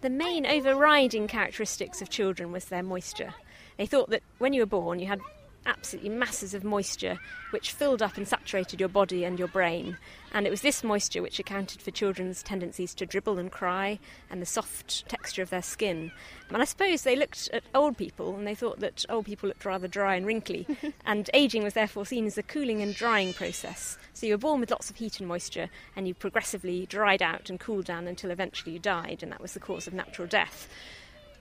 The 0.00 0.10
main 0.10 0.46
overriding 0.46 1.26
characteristics 1.26 2.00
of 2.00 2.10
children 2.10 2.52
was 2.52 2.66
their 2.66 2.82
moisture. 2.82 3.34
They 3.76 3.86
thought 3.86 4.10
that 4.10 4.22
when 4.38 4.52
you 4.52 4.62
were 4.62 4.66
born, 4.66 4.98
you 4.98 5.06
had 5.06 5.20
absolutely 5.66 6.10
masses 6.10 6.54
of 6.54 6.64
moisture 6.64 7.18
which 7.50 7.72
filled 7.72 8.02
up 8.02 8.16
and 8.16 8.26
saturated 8.26 8.80
your 8.80 8.88
body 8.88 9.24
and 9.24 9.38
your 9.38 9.48
brain. 9.48 9.96
And 10.32 10.46
it 10.46 10.50
was 10.50 10.60
this 10.60 10.84
moisture 10.84 11.22
which 11.22 11.38
accounted 11.38 11.80
for 11.80 11.90
children's 11.90 12.42
tendencies 12.42 12.94
to 12.94 13.06
dribble 13.06 13.38
and 13.38 13.50
cry 13.50 13.98
and 14.30 14.40
the 14.40 14.46
soft 14.46 15.08
texture 15.08 15.42
of 15.42 15.50
their 15.50 15.62
skin. 15.62 16.12
And 16.50 16.62
I 16.62 16.64
suppose 16.64 17.02
they 17.02 17.16
looked 17.16 17.48
at 17.52 17.62
old 17.74 17.96
people 17.96 18.36
and 18.36 18.46
they 18.46 18.54
thought 18.54 18.80
that 18.80 19.04
old 19.08 19.26
people 19.26 19.48
looked 19.48 19.64
rather 19.64 19.88
dry 19.88 20.14
and 20.14 20.26
wrinkly. 20.26 20.66
and 21.06 21.28
aging 21.34 21.64
was 21.64 21.74
therefore 21.74 22.06
seen 22.06 22.26
as 22.26 22.38
a 22.38 22.42
cooling 22.42 22.82
and 22.82 22.94
drying 22.94 23.32
process. 23.32 23.98
So 24.12 24.26
you 24.26 24.34
were 24.34 24.38
born 24.38 24.60
with 24.60 24.70
lots 24.70 24.90
of 24.90 24.96
heat 24.96 25.20
and 25.20 25.28
moisture 25.28 25.68
and 25.94 26.06
you 26.06 26.14
progressively 26.14 26.86
dried 26.86 27.22
out 27.22 27.50
and 27.50 27.60
cooled 27.60 27.86
down 27.86 28.06
until 28.06 28.30
eventually 28.30 28.72
you 28.72 28.78
died, 28.78 29.22
and 29.22 29.32
that 29.32 29.40
was 29.40 29.54
the 29.54 29.60
cause 29.60 29.86
of 29.86 29.94
natural 29.94 30.28
death. 30.28 30.68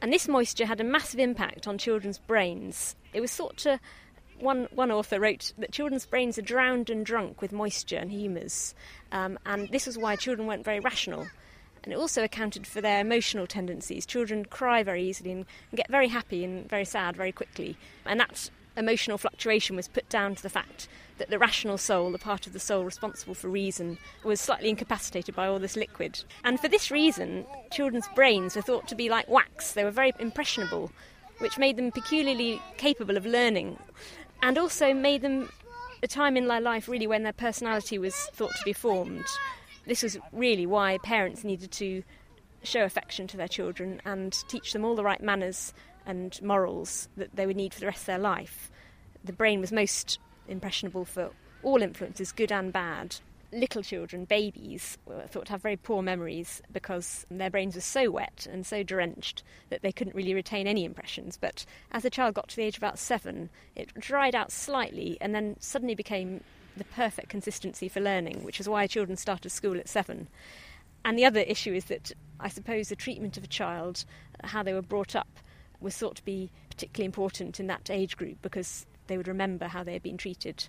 And 0.02 0.12
this 0.12 0.28
moisture 0.28 0.66
had 0.66 0.82
a 0.82 0.84
massive 0.84 1.20
impact 1.20 1.68
on 1.68 1.78
children's 1.78 2.18
brains. 2.18 2.96
It 3.14 3.22
was 3.22 3.34
thought 3.34 3.58
to 3.58 3.80
one, 4.40 4.68
one 4.72 4.92
author 4.92 5.20
wrote 5.20 5.54
that 5.58 5.72
children's 5.72 6.06
brains 6.06 6.38
are 6.38 6.44
drowned 6.44 6.90
and 6.90 7.06
drunk 7.06 7.42
with 7.42 7.52
moisture 7.52 7.98
and 7.98 8.12
humours, 8.12 8.76
um, 9.12 9.40
and 9.46 9.70
this 9.70 9.86
was 9.86 9.98
why 9.98 10.16
children 10.16 10.48
weren't 10.48 10.66
very 10.66 10.80
rational. 10.80 11.28
And 11.84 11.94
it 11.94 11.98
also 11.98 12.24
accounted 12.24 12.66
for 12.66 12.82
their 12.82 13.00
emotional 13.00 13.46
tendencies. 13.46 14.08
Children 14.08 14.46
cry 14.46 14.82
very 14.82 15.04
easily 15.04 15.32
and 15.32 15.46
get 15.76 15.90
very 15.90 16.08
happy 16.08 16.44
and 16.44 16.68
very 16.68 16.84
sad 16.84 17.16
very 17.16 17.32
quickly. 17.32 17.78
And 18.08 18.20
that 18.20 18.50
emotional 18.76 19.20
fluctuation 19.20 19.76
was 19.76 19.88
put 19.88 20.10
down 20.10 20.34
to 20.34 20.42
the 20.42 20.50
fact 20.50 20.88
that 21.20 21.30
the 21.30 21.40
rational 21.40 21.78
soul, 21.78 22.12
the 22.12 22.18
part 22.18 22.48
of 22.48 22.54
the 22.54 22.60
soul 22.60 22.84
responsible 22.84 23.36
for 23.36 23.50
reason, 23.50 24.00
was 24.24 24.42
slightly 24.42 24.70
incapacitated 24.70 25.36
by 25.36 25.48
all 25.48 25.60
this 25.60 25.76
liquid. 25.76 26.24
And 26.44 26.60
for 26.60 26.68
this 26.68 26.92
reason, 26.92 27.46
children's 27.72 28.10
brains 28.16 28.56
were 28.56 28.64
thought 28.64 28.88
to 28.88 28.96
be 28.96 29.08
like 29.08 29.30
wax. 29.30 29.74
They 29.74 29.84
were 29.84 29.92
very 29.92 30.12
impressionable, 30.20 30.92
which 31.38 31.60
made 31.60 31.78
them 31.78 31.92
peculiarly 31.92 32.62
capable 32.78 33.16
of 33.16 33.26
learning 33.28 33.78
and 34.46 34.60
also 34.60 34.94
made 34.94 35.24
them 35.24 35.50
a 36.04 36.08
time 36.08 36.38
in 36.38 36.48
their 36.48 36.62
life 36.62 36.88
really 36.88 37.08
when 37.08 37.24
their 37.24 37.34
personality 37.34 37.98
was 37.98 38.14
thought 38.32 38.56
to 38.56 38.64
be 38.64 38.74
formed. 38.74 39.26
This 39.88 40.04
was 40.04 40.20
really 40.32 40.68
why 40.68 41.00
parents 41.00 41.44
needed 41.44 41.72
to 41.72 42.04
show 42.62 42.84
affection 42.84 43.26
to 43.26 43.38
their 43.38 43.48
children 43.48 44.04
and 44.06 44.32
teach 44.48 44.72
them 44.72 44.86
all 44.86 44.96
the 44.96 45.04
right 45.04 45.22
manners 45.22 45.74
and 46.06 46.40
morals 46.44 47.10
that 47.18 47.36
they 47.36 47.48
would 47.48 47.56
need 47.56 47.74
for 47.74 47.80
the 47.80 47.88
rest 47.88 48.02
of 48.02 48.06
their 48.06 48.20
life. 48.20 48.70
The 49.24 49.34
brain 49.34 49.62
was 49.62 49.72
most 49.72 50.20
impressionable 50.48 51.06
for 51.06 51.32
all 51.64 51.82
influences, 51.82 52.32
good 52.32 52.52
and 52.52 52.72
bad 52.72 53.16
little 53.56 53.82
children, 53.82 54.26
babies, 54.26 54.98
were 55.06 55.28
thought 55.28 55.46
to 55.48 55.54
have 55.54 55.62
very 55.62 55.78
poor 55.78 56.02
memories 56.02 56.62
because 56.72 57.26
their 57.32 57.50
brains 57.50 57.76
were 57.76 57.82
so 57.82 58.12
wet 58.12 58.48
and 58.52 58.66
so 58.66 58.84
drenched 58.84 59.44
that 59.70 59.82
they 59.82 59.92
couldn't 59.92 60.16
really 60.16 60.34
retain 60.34 60.68
any 60.68 60.84
impressions. 60.84 61.38
But 61.38 61.66
as 61.92 62.04
the 62.04 62.10
child 62.10 62.36
got 62.36 62.50
to 62.50 62.56
the 62.56 62.64
age 62.64 62.78
of 62.78 62.84
about 62.84 63.00
seven, 63.00 63.50
it 63.76 63.94
dried 63.96 64.36
out 64.36 64.52
slightly 64.52 65.18
and 65.22 65.34
then 65.34 65.56
suddenly 65.60 65.96
became 65.96 66.44
the 66.78 66.84
perfect 66.84 67.30
consistency 67.30 67.88
for 67.88 68.02
learning, 68.02 68.44
which 68.44 68.60
is 68.60 68.68
why 68.68 68.86
children 68.88 69.16
started 69.18 69.50
school 69.50 69.78
at 69.78 69.88
seven. 69.88 70.28
And 71.06 71.18
the 71.18 71.26
other 71.26 71.42
issue 71.42 71.74
is 71.74 71.86
that 71.86 72.12
I 72.40 72.50
suppose 72.50 72.90
the 72.90 72.96
treatment 72.96 73.38
of 73.38 73.44
a 73.44 73.48
child, 73.48 74.04
uh, 74.44 74.48
how 74.48 74.64
they 74.64 74.74
were 74.74 74.82
brought 74.82 75.16
up, 75.16 75.40
was 75.80 75.96
thought 75.96 76.18
to 76.18 76.26
be 76.26 76.52
particularly 76.70 77.06
important 77.06 77.60
in 77.60 77.68
that 77.68 77.90
age 77.90 78.18
group 78.18 78.42
because 78.42 78.86
they 79.08 79.18
would 79.18 79.28
remember 79.28 79.68
how 79.68 79.84
they 79.84 79.94
had 79.94 80.04
been 80.04 80.18
treated 80.18 80.68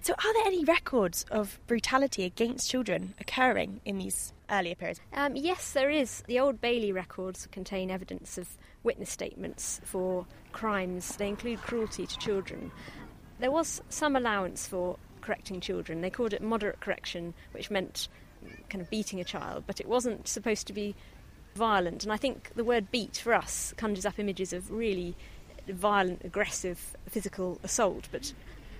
so, 0.00 0.14
are 0.14 0.34
there 0.34 0.46
any 0.46 0.64
records 0.64 1.24
of 1.30 1.58
brutality 1.66 2.24
against 2.24 2.70
children 2.70 3.14
occurring 3.20 3.80
in 3.84 3.98
these 3.98 4.32
earlier 4.50 4.74
periods? 4.74 5.00
Um, 5.12 5.36
yes, 5.36 5.72
there 5.72 5.90
is. 5.90 6.22
The 6.26 6.38
Old 6.38 6.60
Bailey 6.60 6.92
records 6.92 7.48
contain 7.50 7.90
evidence 7.90 8.38
of 8.38 8.48
witness 8.82 9.10
statements 9.10 9.80
for 9.84 10.26
crimes. 10.52 11.16
They 11.16 11.28
include 11.28 11.60
cruelty 11.60 12.06
to 12.06 12.18
children. 12.18 12.70
There 13.38 13.50
was 13.50 13.82
some 13.88 14.16
allowance 14.16 14.66
for 14.66 14.98
correcting 15.20 15.60
children. 15.60 16.00
They 16.00 16.10
called 16.10 16.32
it 16.32 16.42
moderate 16.42 16.80
correction, 16.80 17.34
which 17.52 17.70
meant 17.70 18.08
kind 18.68 18.80
of 18.80 18.88
beating 18.90 19.20
a 19.20 19.24
child, 19.24 19.64
but 19.66 19.80
it 19.80 19.88
wasn't 19.88 20.28
supposed 20.28 20.66
to 20.68 20.72
be 20.72 20.94
violent. 21.54 22.04
And 22.04 22.12
I 22.12 22.16
think 22.16 22.52
the 22.54 22.64
word 22.64 22.90
beat 22.90 23.16
for 23.16 23.34
us 23.34 23.74
conjures 23.76 24.06
up 24.06 24.18
images 24.18 24.52
of 24.52 24.70
really 24.70 25.16
violent, 25.68 26.22
aggressive 26.24 26.96
physical 27.08 27.58
assault, 27.62 28.08
but 28.12 28.32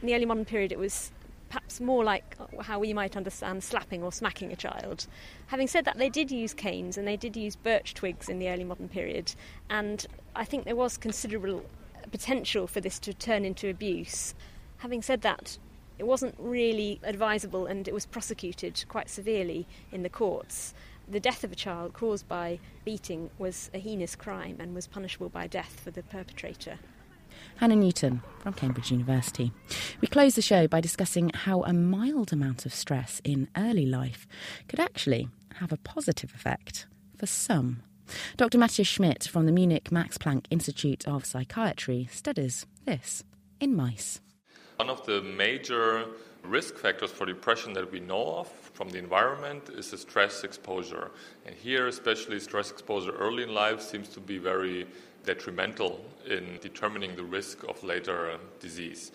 in 0.06 0.12
the 0.12 0.14
early 0.14 0.24
modern 0.24 0.44
period, 0.44 0.70
it 0.70 0.78
was 0.78 1.10
perhaps 1.48 1.80
more 1.80 2.04
like 2.04 2.36
uh, 2.38 2.62
how 2.62 2.78
we 2.78 2.92
might 2.92 3.16
understand 3.16 3.64
slapping 3.64 4.04
or 4.04 4.12
smacking 4.12 4.52
a 4.52 4.56
child. 4.56 5.08
Having 5.48 5.66
said 5.66 5.84
that, 5.84 5.98
they 5.98 6.08
did 6.08 6.30
use 6.30 6.54
canes 6.54 6.96
and 6.96 7.08
they 7.08 7.16
did 7.16 7.36
use 7.36 7.56
birch 7.56 7.92
twigs 7.92 8.28
in 8.28 8.38
the 8.38 8.48
early 8.48 8.62
modern 8.62 8.88
period, 8.88 9.34
and 9.68 10.06
I 10.36 10.44
think 10.44 10.64
there 10.64 10.76
was 10.76 10.96
considerable 10.96 11.64
potential 12.12 12.68
for 12.68 12.80
this 12.80 13.00
to 13.00 13.12
turn 13.12 13.44
into 13.44 13.68
abuse. 13.68 14.36
Having 14.78 15.02
said 15.02 15.22
that, 15.22 15.58
it 15.98 16.06
wasn't 16.06 16.36
really 16.38 17.00
advisable 17.02 17.66
and 17.66 17.88
it 17.88 17.94
was 17.94 18.06
prosecuted 18.06 18.84
quite 18.86 19.10
severely 19.10 19.66
in 19.90 20.04
the 20.04 20.08
courts. 20.08 20.72
The 21.08 21.18
death 21.18 21.42
of 21.42 21.50
a 21.50 21.56
child 21.56 21.94
caused 21.94 22.28
by 22.28 22.60
beating 22.84 23.30
was 23.38 23.72
a 23.74 23.78
heinous 23.80 24.14
crime 24.14 24.58
and 24.60 24.72
was 24.72 24.86
punishable 24.86 25.30
by 25.30 25.48
death 25.48 25.80
for 25.82 25.90
the 25.90 26.04
perpetrator. 26.04 26.78
Hannah 27.56 27.76
Newton 27.76 28.22
from 28.40 28.52
Cambridge 28.52 28.90
University. 28.90 29.50
We 30.00 30.08
close 30.08 30.34
the 30.34 30.42
show 30.42 30.68
by 30.68 30.80
discussing 30.80 31.30
how 31.30 31.62
a 31.62 31.72
mild 31.72 32.32
amount 32.32 32.66
of 32.66 32.74
stress 32.74 33.20
in 33.24 33.48
early 33.56 33.86
life 33.86 34.26
could 34.68 34.78
actually 34.78 35.28
have 35.54 35.72
a 35.72 35.78
positive 35.78 36.34
effect 36.34 36.86
for 37.16 37.26
some. 37.26 37.82
Dr. 38.36 38.58
Matthias 38.58 38.88
Schmidt 38.88 39.24
from 39.24 39.46
the 39.46 39.52
Munich 39.52 39.90
Max 39.90 40.18
Planck 40.18 40.44
Institute 40.50 41.08
of 41.08 41.24
Psychiatry 41.24 42.08
studies 42.12 42.66
this 42.84 43.24
in 43.58 43.74
mice. 43.74 44.20
One 44.76 44.90
of 44.90 45.06
the 45.06 45.22
major 45.22 46.04
risk 46.44 46.76
factors 46.76 47.10
for 47.10 47.26
depression 47.26 47.72
that 47.72 47.90
we 47.90 48.00
know 48.00 48.36
of 48.36 48.48
from 48.48 48.90
the 48.90 48.98
environment 48.98 49.68
is 49.70 49.90
the 49.90 49.98
stress 49.98 50.44
exposure. 50.44 51.10
And 51.44 51.54
here, 51.54 51.88
especially 51.88 52.38
stress 52.40 52.70
exposure 52.70 53.12
early 53.12 53.42
in 53.42 53.54
life, 53.54 53.80
seems 53.80 54.08
to 54.10 54.20
be 54.20 54.38
very 54.38 54.86
detrimental 55.26 56.02
in 56.26 56.58
determining 56.62 57.14
the 57.16 57.24
risk 57.24 57.62
of 57.68 57.84
later 57.84 58.38
disease. 58.60 59.12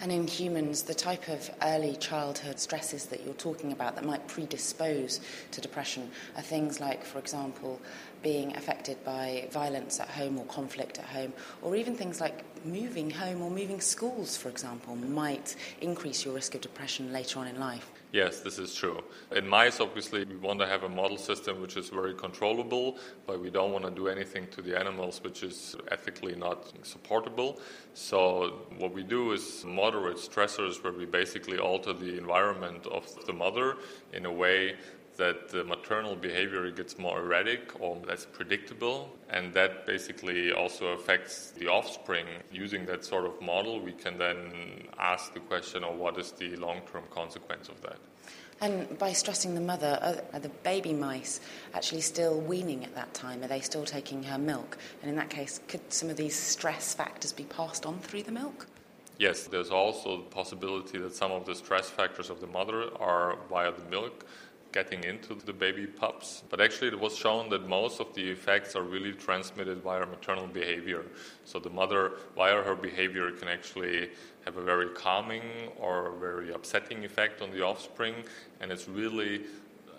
And 0.00 0.10
in 0.10 0.26
humans, 0.26 0.82
the 0.82 0.94
type 0.94 1.28
of 1.28 1.48
early 1.62 1.94
childhood 1.94 2.58
stresses 2.58 3.06
that 3.06 3.24
you're 3.24 3.34
talking 3.34 3.70
about 3.70 3.94
that 3.94 4.04
might 4.04 4.26
predispose 4.26 5.20
to 5.52 5.60
depression 5.60 6.10
are 6.34 6.42
things 6.42 6.80
like, 6.80 7.04
for 7.04 7.20
example, 7.20 7.80
being 8.20 8.56
affected 8.56 9.02
by 9.04 9.46
violence 9.52 10.00
at 10.00 10.08
home 10.08 10.40
or 10.40 10.44
conflict 10.46 10.98
at 10.98 11.04
home, 11.04 11.32
or 11.60 11.76
even 11.76 11.94
things 11.94 12.20
like 12.20 12.42
moving 12.64 13.10
home 13.10 13.42
or 13.42 13.50
moving 13.50 13.80
schools, 13.80 14.36
for 14.36 14.48
example, 14.48 14.96
might 14.96 15.56
increase 15.80 16.24
your 16.24 16.34
risk 16.34 16.54
of 16.54 16.60
depression 16.60 17.12
later 17.12 17.38
on 17.40 17.46
in 17.46 17.58
life. 17.58 17.90
Yes, 18.12 18.40
this 18.40 18.58
is 18.58 18.74
true. 18.74 19.02
In 19.34 19.48
mice, 19.48 19.80
obviously, 19.80 20.24
we 20.24 20.36
want 20.36 20.60
to 20.60 20.66
have 20.66 20.82
a 20.82 20.88
model 20.88 21.16
system 21.16 21.62
which 21.62 21.78
is 21.78 21.88
very 21.88 22.12
controllable, 22.12 22.98
but 23.26 23.40
we 23.40 23.48
don't 23.48 23.72
want 23.72 23.86
to 23.86 23.90
do 23.90 24.06
anything 24.06 24.48
to 24.48 24.60
the 24.60 24.78
animals 24.78 25.22
which 25.24 25.42
is 25.42 25.76
ethically 25.90 26.36
not 26.36 26.70
supportable. 26.86 27.58
So, 27.94 28.66
what 28.76 28.92
we 28.92 29.02
do 29.02 29.32
is 29.32 29.64
moderate 29.64 30.18
stressors 30.18 30.84
where 30.84 30.92
we 30.92 31.06
basically 31.06 31.58
alter 31.58 31.94
the 31.94 32.18
environment 32.18 32.86
of 32.86 33.06
the 33.26 33.32
mother 33.32 33.76
in 34.12 34.26
a 34.26 34.32
way 34.32 34.76
that 35.16 35.48
the 35.48 35.64
maternal 35.64 36.16
behavior 36.16 36.70
gets 36.70 36.98
more 36.98 37.20
erratic 37.20 37.72
or 37.80 37.96
less 38.06 38.26
predictable, 38.26 39.10
and 39.28 39.52
that 39.54 39.86
basically 39.86 40.52
also 40.52 40.88
affects 40.88 41.50
the 41.52 41.68
offspring. 41.68 42.26
Using 42.50 42.86
that 42.86 43.04
sort 43.04 43.26
of 43.26 43.40
model, 43.40 43.80
we 43.80 43.92
can 43.92 44.18
then 44.18 44.88
ask 44.98 45.34
the 45.34 45.40
question 45.40 45.84
of 45.84 45.96
what 45.96 46.18
is 46.18 46.32
the 46.32 46.56
long 46.56 46.80
term 46.92 47.04
consequence 47.10 47.68
of 47.68 47.80
that. 47.82 47.98
And 48.60 48.96
by 48.96 49.12
stressing 49.12 49.54
the 49.56 49.60
mother, 49.60 49.98
uh, 50.00 50.36
are, 50.36 50.38
the 50.38 50.48
baby 50.48 50.92
mice 50.92 51.40
actually 51.74 52.00
still 52.00 52.38
weaning 52.40 52.84
at 52.84 52.94
that 52.94 53.12
time? 53.12 53.42
Are 53.42 53.48
they 53.48 53.60
still 53.60 53.84
taking 53.84 54.22
her 54.22 54.38
milk? 54.38 54.78
And 55.02 55.10
in 55.10 55.16
that 55.16 55.30
case, 55.30 55.60
could 55.66 55.92
some 55.92 56.10
of 56.10 56.16
these 56.16 56.36
stress 56.36 56.94
factors 56.94 57.32
be 57.32 57.42
passed 57.44 57.84
on 57.84 57.98
through 57.98 58.22
the 58.22 58.30
milk? 58.30 58.68
Yes, 59.18 59.44
there's 59.44 59.70
also 59.70 60.18
the 60.18 60.30
possibility 60.30 60.98
that 60.98 61.14
some 61.14 61.32
of 61.32 61.44
the 61.44 61.54
stress 61.54 61.90
factors 61.90 62.30
of 62.30 62.40
the 62.40 62.46
mother 62.46 62.88
are 62.98 63.36
via 63.50 63.72
the 63.72 63.84
milk 63.90 64.24
getting 64.72 65.04
into 65.04 65.34
the 65.34 65.52
baby 65.52 65.86
pups. 65.86 66.42
But 66.48 66.60
actually, 66.60 66.88
it 66.88 66.98
was 66.98 67.16
shown 67.16 67.50
that 67.50 67.68
most 67.68 68.00
of 68.00 68.14
the 68.14 68.30
effects 68.30 68.74
are 68.74 68.82
really 68.82 69.12
transmitted 69.12 69.82
via 69.82 70.06
maternal 70.06 70.46
behavior. 70.46 71.04
So 71.44 71.58
the 71.58 71.70
mother, 71.70 72.12
via 72.34 72.62
her 72.62 72.74
behavior, 72.74 73.30
can 73.32 73.48
actually 73.48 74.10
have 74.44 74.56
a 74.56 74.62
very 74.62 74.88
calming 74.90 75.42
or 75.78 76.12
very 76.18 76.52
upsetting 76.52 77.04
effect 77.04 77.42
on 77.42 77.50
the 77.50 77.62
offspring, 77.62 78.14
and 78.60 78.72
it's 78.72 78.88
really 78.88 79.42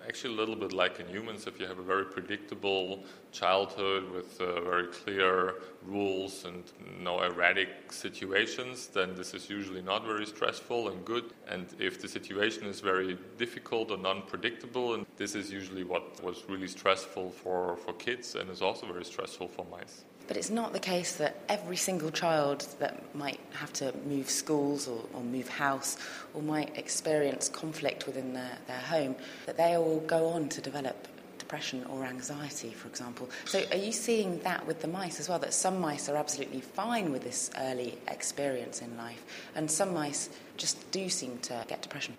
actually 0.08 0.34
a 0.34 0.38
little 0.38 0.56
bit 0.56 0.74
like 0.74 1.00
in 1.00 1.08
humans 1.08 1.48
if 1.48 1.60
you 1.60 1.66
have 1.66 1.80
a 1.80 1.84
very 1.84 2.06
predictable 2.06 3.04
childhood 3.32 4.10
with 4.12 4.40
uh, 4.42 4.62
very 4.62 4.88
clear 4.88 5.56
rules 5.86 6.46
and 6.46 6.64
no 7.00 7.22
erratic 7.22 7.92
situations 7.92 8.88
then 8.88 9.16
this 9.16 9.34
is 9.34 9.50
usually 9.50 9.82
not 9.82 10.06
very 10.06 10.26
stressful 10.26 10.90
and 10.90 11.04
good. 11.06 11.26
And 11.48 11.68
if 11.80 12.02
the 12.02 12.08
situation 12.08 12.66
is 12.66 12.80
very 12.80 13.18
difficult 13.38 13.92
or 13.92 13.98
non-predictable 13.98 14.96
and 14.96 15.06
this 15.18 15.36
is 15.36 15.52
usually 15.52 15.84
what 15.84 16.24
was 16.24 16.44
really 16.48 16.68
stressful 16.68 17.32
for, 17.32 17.78
for 17.78 17.94
kids 17.94 18.36
and 18.36 18.50
is 18.50 18.62
also 18.62 18.86
very 18.86 19.06
stressful 19.06 19.48
for 19.48 19.66
mice 19.72 20.04
but 20.28 20.38
it's 20.38 20.50
not 20.50 20.74
the 20.74 20.80
case 20.80 21.16
that 21.18 21.38
every 21.50 21.76
single 21.76 22.12
child 22.12 22.68
that 22.80 23.16
might 23.16 23.40
have 23.54 23.74
to 23.74 23.94
move 24.06 24.30
schools 24.30 24.88
or, 24.88 25.04
or 25.14 25.22
move 25.22 25.50
house 25.50 25.98
or 26.34 26.42
might 26.42 26.78
experience 26.78 27.50
conflict 27.50 28.08
within 28.08 28.34
their, 28.34 28.58
their 28.68 28.80
home, 28.80 29.16
that 29.46 29.58
they 29.58 29.76
all 29.78 30.00
go 30.02 30.28
on 30.28 30.50
to 30.50 30.62
develop 30.62 31.08
depression 31.54 31.84
or 31.86 32.04
anxiety, 32.06 32.72
for 32.72 32.88
example. 32.88 33.30
So, 33.46 33.64
are 33.72 33.78
you 33.78 33.92
seeing 33.92 34.40
that 34.40 34.66
with 34.66 34.82
the 34.82 34.88
mice 34.88 35.20
as 35.20 35.30
well? 35.30 35.40
That 35.40 35.54
some 35.54 35.80
mice 35.80 36.10
are 36.10 36.16
absolutely 36.16 36.62
fine 36.62 37.12
with 37.12 37.24
this 37.24 37.52
early 37.60 37.98
experience 38.08 38.82
in 38.82 38.98
life, 38.98 39.24
and 39.56 39.70
some 39.70 39.94
mice 39.94 40.30
just 40.58 40.92
do 40.92 41.10
seem 41.10 41.38
to 41.40 41.64
get 41.68 41.82
depression? 41.82 42.18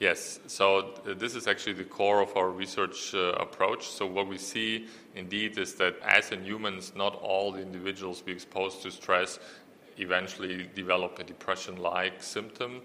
Yes, 0.00 0.40
so 0.48 0.94
uh, 1.06 1.14
this 1.14 1.36
is 1.36 1.46
actually 1.46 1.74
the 1.74 1.84
core 1.84 2.20
of 2.20 2.36
our 2.36 2.50
research 2.50 3.14
uh, 3.14 3.32
approach. 3.32 3.86
So, 3.88 4.06
what 4.06 4.26
we 4.26 4.38
see 4.38 4.86
indeed 5.14 5.56
is 5.56 5.74
that 5.74 5.94
as 6.02 6.32
in 6.32 6.44
humans, 6.44 6.92
not 6.96 7.14
all 7.22 7.52
the 7.52 7.62
individuals 7.62 8.22
we 8.26 8.32
expose 8.32 8.78
to 8.78 8.90
stress 8.90 9.38
eventually 9.96 10.68
develop 10.74 11.18
a 11.20 11.24
depression 11.24 11.76
like 11.76 12.22
symptom. 12.22 12.82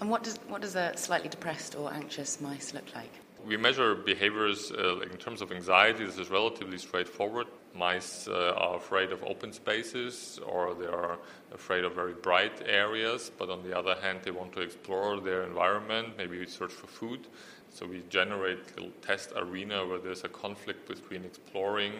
And 0.00 0.08
what 0.08 0.22
does, 0.22 0.38
what 0.48 0.62
does 0.62 0.76
a 0.76 0.96
slightly 0.96 1.28
depressed 1.28 1.74
or 1.74 1.92
anxious 1.92 2.40
mice 2.40 2.72
look 2.74 2.94
like? 2.94 3.10
We 3.44 3.56
measure 3.56 3.96
behaviors 3.96 4.70
uh, 4.70 5.00
in 5.00 5.16
terms 5.16 5.42
of 5.42 5.50
anxiety. 5.50 6.04
This 6.04 6.18
is 6.18 6.30
relatively 6.30 6.78
straightforward. 6.78 7.48
Mice 7.74 8.28
uh, 8.28 8.54
are 8.56 8.76
afraid 8.76 9.12
of 9.12 9.22
open 9.24 9.52
spaces 9.52 10.38
or 10.46 10.74
they 10.74 10.86
are 10.86 11.18
afraid 11.52 11.84
of 11.84 11.94
very 11.94 12.14
bright 12.14 12.62
areas, 12.66 13.30
but 13.38 13.50
on 13.50 13.62
the 13.62 13.76
other 13.76 13.94
hand, 13.96 14.20
they 14.22 14.30
want 14.30 14.52
to 14.52 14.60
explore 14.60 15.20
their 15.20 15.44
environment, 15.44 16.16
maybe 16.16 16.38
we 16.38 16.46
search 16.46 16.72
for 16.72 16.86
food. 16.86 17.26
So 17.72 17.86
we 17.86 18.02
generate 18.10 18.58
a 18.58 18.80
little 18.80 18.92
test 19.00 19.32
arena 19.34 19.86
where 19.86 19.98
there's 19.98 20.24
a 20.24 20.28
conflict 20.28 20.86
between 20.86 21.24
exploring 21.24 21.94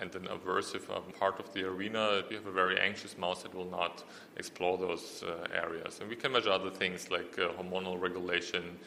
and 0.00 0.14
an 0.16 0.26
aversive 0.26 0.88
um, 0.94 1.02
part 1.18 1.38
of 1.38 1.52
the 1.52 1.64
arena. 1.64 2.22
You 2.28 2.36
have 2.36 2.46
a 2.46 2.52
very 2.52 2.78
anxious 2.80 3.16
mouse, 3.16 3.44
it 3.44 3.54
will 3.54 3.70
not 3.70 4.04
explore 4.36 4.78
those 4.78 5.22
uh, 5.22 5.46
areas. 5.54 6.00
And 6.00 6.08
we 6.08 6.16
can 6.16 6.32
measure 6.32 6.50
other 6.50 6.70
things 6.70 7.10
like 7.10 7.38
uh, 7.38 7.48
hormonal 7.52 8.00
regulation, 8.00 8.78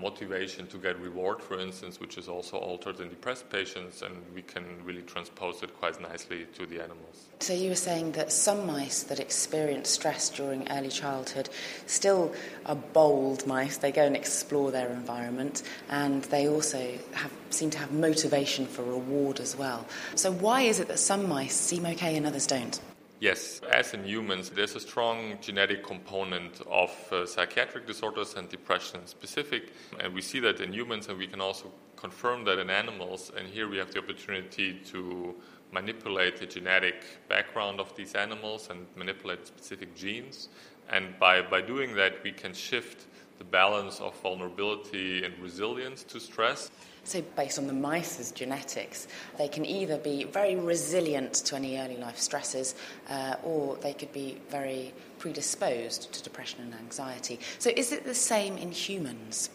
motivation 0.00 0.66
to 0.68 0.78
get 0.78 0.98
reward, 1.00 1.40
for 1.40 1.58
instance, 1.58 2.00
which 2.00 2.18
is 2.18 2.28
also 2.28 2.56
altered 2.56 3.00
in 3.00 3.08
depressed 3.08 3.48
patients, 3.50 4.02
and 4.02 4.14
we 4.34 4.42
can 4.42 4.64
really 4.84 5.02
transpose 5.02 5.62
it 5.62 5.74
quite 5.78 6.00
nicely 6.00 6.46
to 6.54 6.66
the 6.66 6.82
animals. 6.82 7.28
So, 7.40 7.52
you 7.52 7.70
were 7.70 7.74
saying 7.74 8.12
that 8.12 8.32
some 8.32 8.66
mice 8.66 9.02
that 9.04 9.20
experience 9.20 9.90
stress 9.90 10.30
during 10.30 10.70
early 10.70 10.88
childhood 10.88 11.48
still 11.86 12.32
are 12.66 12.76
bold 12.76 13.46
mice. 13.46 13.76
They 13.76 13.92
go 13.92 14.04
and 14.04 14.16
explore 14.16 14.70
their 14.70 14.90
environment, 14.90 15.62
and 15.88 16.24
they 16.24 16.48
also 16.48 16.98
have, 17.12 17.32
seem 17.50 17.70
to 17.70 17.78
have 17.78 17.92
motivation 17.92 18.66
for 18.66 18.82
reward 18.82 19.40
as 19.40 19.56
well. 19.56 19.86
So, 20.14 20.32
why 20.32 20.62
is 20.62 20.80
it 20.80 20.88
that 20.88 20.98
some 20.98 21.28
mice 21.28 21.54
seem 21.54 21.86
okay 21.86 22.16
and 22.16 22.26
others 22.26 22.46
don't? 22.46 22.80
Yes, 23.20 23.60
as 23.70 23.94
in 23.94 24.04
humans, 24.04 24.50
there's 24.50 24.74
a 24.74 24.80
strong 24.80 25.38
genetic 25.40 25.84
component 25.84 26.60
of 26.68 26.90
uh, 27.12 27.24
psychiatric 27.24 27.86
disorders 27.86 28.34
and 28.34 28.48
depression 28.48 29.06
specific, 29.06 29.72
and 30.00 30.12
we 30.12 30.20
see 30.20 30.40
that 30.40 30.60
in 30.60 30.72
humans, 30.72 31.08
and 31.08 31.16
we 31.16 31.26
can 31.26 31.40
also 31.40 31.72
confirm 31.96 32.44
that 32.44 32.58
in 32.58 32.70
animals. 32.70 33.30
And 33.36 33.48
here 33.48 33.68
we 33.68 33.78
have 33.78 33.92
the 33.92 34.00
opportunity 34.00 34.80
to 34.86 35.34
manipulate 35.72 36.38
the 36.38 36.46
genetic 36.46 37.04
background 37.28 37.80
of 37.80 37.94
these 37.96 38.14
animals 38.14 38.68
and 38.68 38.86
manipulate 38.96 39.46
specific 39.46 39.94
genes. 39.94 40.48
And 40.90 41.18
by, 41.18 41.40
by 41.40 41.62
doing 41.62 41.94
that, 41.94 42.22
we 42.24 42.32
can 42.32 42.52
shift 42.52 43.06
the 43.38 43.44
balance 43.44 44.00
of 44.00 44.14
vulnerability 44.20 45.24
and 45.24 45.38
resilience 45.38 46.02
to 46.04 46.20
stress. 46.20 46.70
So, 47.04 47.22
based 47.36 47.58
on 47.58 47.66
the 47.66 47.74
mice's 47.74 48.32
genetics, 48.32 49.06
they 49.36 49.48
can 49.48 49.66
either 49.66 49.98
be 49.98 50.24
very 50.24 50.56
resilient 50.56 51.34
to 51.34 51.56
any 51.56 51.78
early 51.78 51.98
life 51.98 52.18
stresses 52.18 52.74
uh, 53.10 53.36
or 53.42 53.76
they 53.76 53.92
could 53.92 54.12
be 54.12 54.38
very 54.48 54.92
predisposed 55.18 56.12
to 56.12 56.22
depression 56.22 56.60
and 56.62 56.74
anxiety. 56.74 57.38
So, 57.58 57.70
is 57.76 57.92
it 57.92 58.04
the 58.04 58.14
same 58.14 58.56
in 58.56 58.72
humans? 58.72 59.50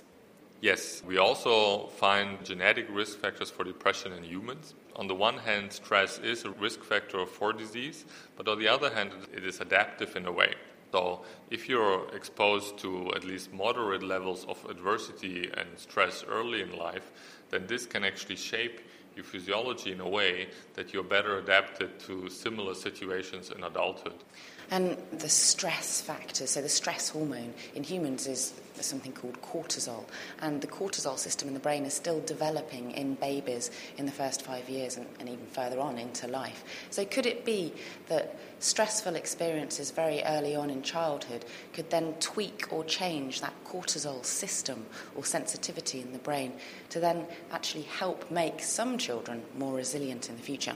Yes, 0.62 1.02
we 1.06 1.18
also 1.18 1.88
find 1.88 2.44
genetic 2.44 2.86
risk 2.90 3.18
factors 3.18 3.50
for 3.50 3.64
depression 3.64 4.12
in 4.12 4.24
humans. 4.24 4.76
On 4.98 5.08
the 5.08 5.16
one 5.16 5.38
hand, 5.38 5.72
stress 5.72 6.20
is 6.20 6.44
a 6.44 6.52
risk 6.52 6.84
factor 6.84 7.26
for 7.26 7.54
disease, 7.54 8.06
but 8.36 8.48
on 8.48 8.60
the 8.60 8.68
other 8.68 8.94
hand, 8.94 9.12
it 9.34 9.46
is 9.46 9.62
adaptive 9.62 10.16
in 10.18 10.26
a 10.26 10.32
way. 10.32 10.54
So, 10.92 11.22
if 11.50 11.70
you're 11.70 12.14
exposed 12.14 12.78
to 12.80 13.14
at 13.16 13.24
least 13.24 13.54
moderate 13.54 14.04
levels 14.04 14.46
of 14.46 14.66
adversity 14.70 15.50
and 15.56 15.68
stress 15.78 16.26
early 16.28 16.62
in 16.62 16.76
life, 16.76 17.12
then 17.50 17.66
this 17.68 17.86
can 17.86 18.04
actually 18.04 18.36
shape 18.36 18.82
your 19.16 19.26
physiology 19.26 19.92
in 19.92 20.00
a 20.00 20.08
way 20.08 20.48
that 20.76 20.94
you're 20.94 21.04
better 21.04 21.40
adapted 21.40 22.00
to 22.00 22.30
similar 22.30 22.74
situations 22.74 23.52
in 23.52 23.64
adulthood. 23.64 24.24
And 24.72 24.98
the 25.12 25.30
stress 25.30 26.02
factor, 26.02 26.46
so 26.46 26.62
the 26.62 26.70
stress 26.70 27.10
hormone 27.10 27.54
in 27.74 27.84
humans 27.84 28.28
is 28.28 28.54
something 28.76 29.12
called 29.12 29.42
cortisol. 29.42 30.06
And 30.42 30.62
the 30.62 30.68
cortisol 30.68 31.18
system 31.18 31.48
in 31.48 31.54
the 31.54 31.60
brain 31.60 31.86
is 31.86 31.94
still 31.94 32.22
developing 32.22 32.92
in 32.92 33.16
babies 33.16 33.72
in 33.98 34.06
the 34.06 34.12
first 34.12 34.42
five 34.42 34.70
years 34.70 34.98
and, 34.98 35.08
and 35.20 35.28
even 35.28 35.46
further 35.48 35.80
on 35.80 35.98
into 35.98 36.28
life. 36.28 36.64
So, 36.90 37.06
could 37.06 37.26
it 37.26 37.46
be 37.46 37.74
that 38.08 38.38
stressful 38.60 39.16
experiences 39.16 39.92
very 39.92 40.24
early 40.24 40.56
on 40.56 40.70
in 40.70 40.82
childhood 40.82 41.46
could 41.74 41.90
then 41.90 42.14
tweak 42.20 42.68
or 42.72 42.84
change 42.84 43.42
that 43.42 43.54
cortisol 43.66 44.24
system 44.26 44.86
or 45.16 45.26
sensitivity 45.26 46.02
in 46.02 46.12
the 46.12 46.20
brain 46.20 46.54
to 46.90 47.00
then 47.00 47.26
actually 47.52 47.84
help 47.84 48.30
make 48.30 48.62
some 48.62 48.98
children 48.98 49.44
more 49.58 49.74
resilient 49.74 50.30
in 50.30 50.36
the 50.36 50.42
future? 50.42 50.76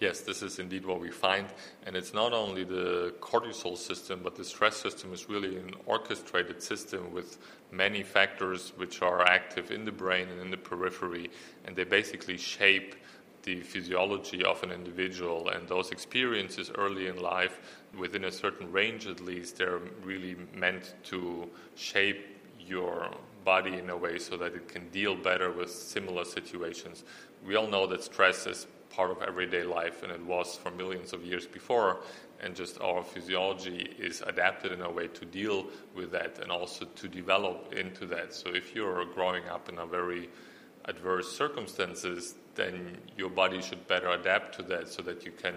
Yes, 0.00 0.20
this 0.20 0.42
is 0.42 0.58
indeed 0.58 0.86
what 0.86 0.98
we 0.98 1.10
find. 1.10 1.46
And 1.86 1.94
it's 1.94 2.14
not 2.14 2.32
only 2.32 2.64
the 2.64 3.14
cortisol 3.20 3.76
system, 3.76 4.20
but 4.24 4.34
the 4.34 4.44
stress 4.44 4.76
system 4.76 5.12
is 5.12 5.28
really 5.28 5.58
an 5.58 5.74
orchestrated 5.84 6.62
system 6.62 7.12
with 7.12 7.36
many 7.70 8.02
factors 8.02 8.72
which 8.76 9.02
are 9.02 9.22
active 9.22 9.70
in 9.70 9.84
the 9.84 9.92
brain 9.92 10.28
and 10.28 10.40
in 10.40 10.50
the 10.50 10.56
periphery. 10.56 11.30
And 11.66 11.76
they 11.76 11.84
basically 11.84 12.38
shape 12.38 12.94
the 13.42 13.60
physiology 13.60 14.42
of 14.42 14.62
an 14.62 14.72
individual. 14.72 15.50
And 15.50 15.68
those 15.68 15.90
experiences 15.90 16.70
early 16.76 17.08
in 17.08 17.20
life, 17.20 17.60
within 17.96 18.24
a 18.24 18.32
certain 18.32 18.72
range 18.72 19.06
at 19.06 19.20
least, 19.20 19.58
they're 19.58 19.80
really 20.02 20.34
meant 20.54 20.94
to 21.04 21.46
shape 21.74 22.38
your 22.58 23.10
body 23.44 23.76
in 23.76 23.90
a 23.90 23.96
way 23.96 24.18
so 24.18 24.38
that 24.38 24.54
it 24.54 24.66
can 24.68 24.88
deal 24.90 25.14
better 25.14 25.50
with 25.50 25.70
similar 25.70 26.24
situations. 26.24 27.04
We 27.46 27.56
all 27.56 27.66
know 27.66 27.86
that 27.86 28.02
stress 28.02 28.46
is 28.46 28.66
part 28.90 29.10
of 29.10 29.22
everyday 29.22 29.62
life, 29.62 30.02
and 30.02 30.12
it 30.12 30.24
was 30.24 30.56
for 30.56 30.70
millions 30.70 31.12
of 31.12 31.24
years 31.24 31.46
before. 31.46 31.98
And 32.42 32.54
just 32.54 32.80
our 32.80 33.02
physiology 33.02 33.94
is 33.98 34.22
adapted 34.26 34.72
in 34.72 34.80
a 34.82 34.90
way 34.90 35.08
to 35.08 35.24
deal 35.26 35.66
with 35.94 36.10
that 36.12 36.38
and 36.42 36.50
also 36.50 36.86
to 36.86 37.08
develop 37.08 37.72
into 37.74 38.06
that. 38.06 38.32
So 38.32 38.48
if 38.54 38.74
you're 38.74 39.04
growing 39.04 39.46
up 39.48 39.68
in 39.68 39.78
a 39.78 39.86
very 39.86 40.30
adverse 40.86 41.30
circumstances, 41.36 42.34
then 42.54 42.96
your 43.16 43.28
body 43.28 43.60
should 43.60 43.86
better 43.86 44.08
adapt 44.08 44.54
to 44.56 44.62
that 44.64 44.88
so 44.88 45.02
that 45.02 45.24
you 45.24 45.32
can 45.32 45.54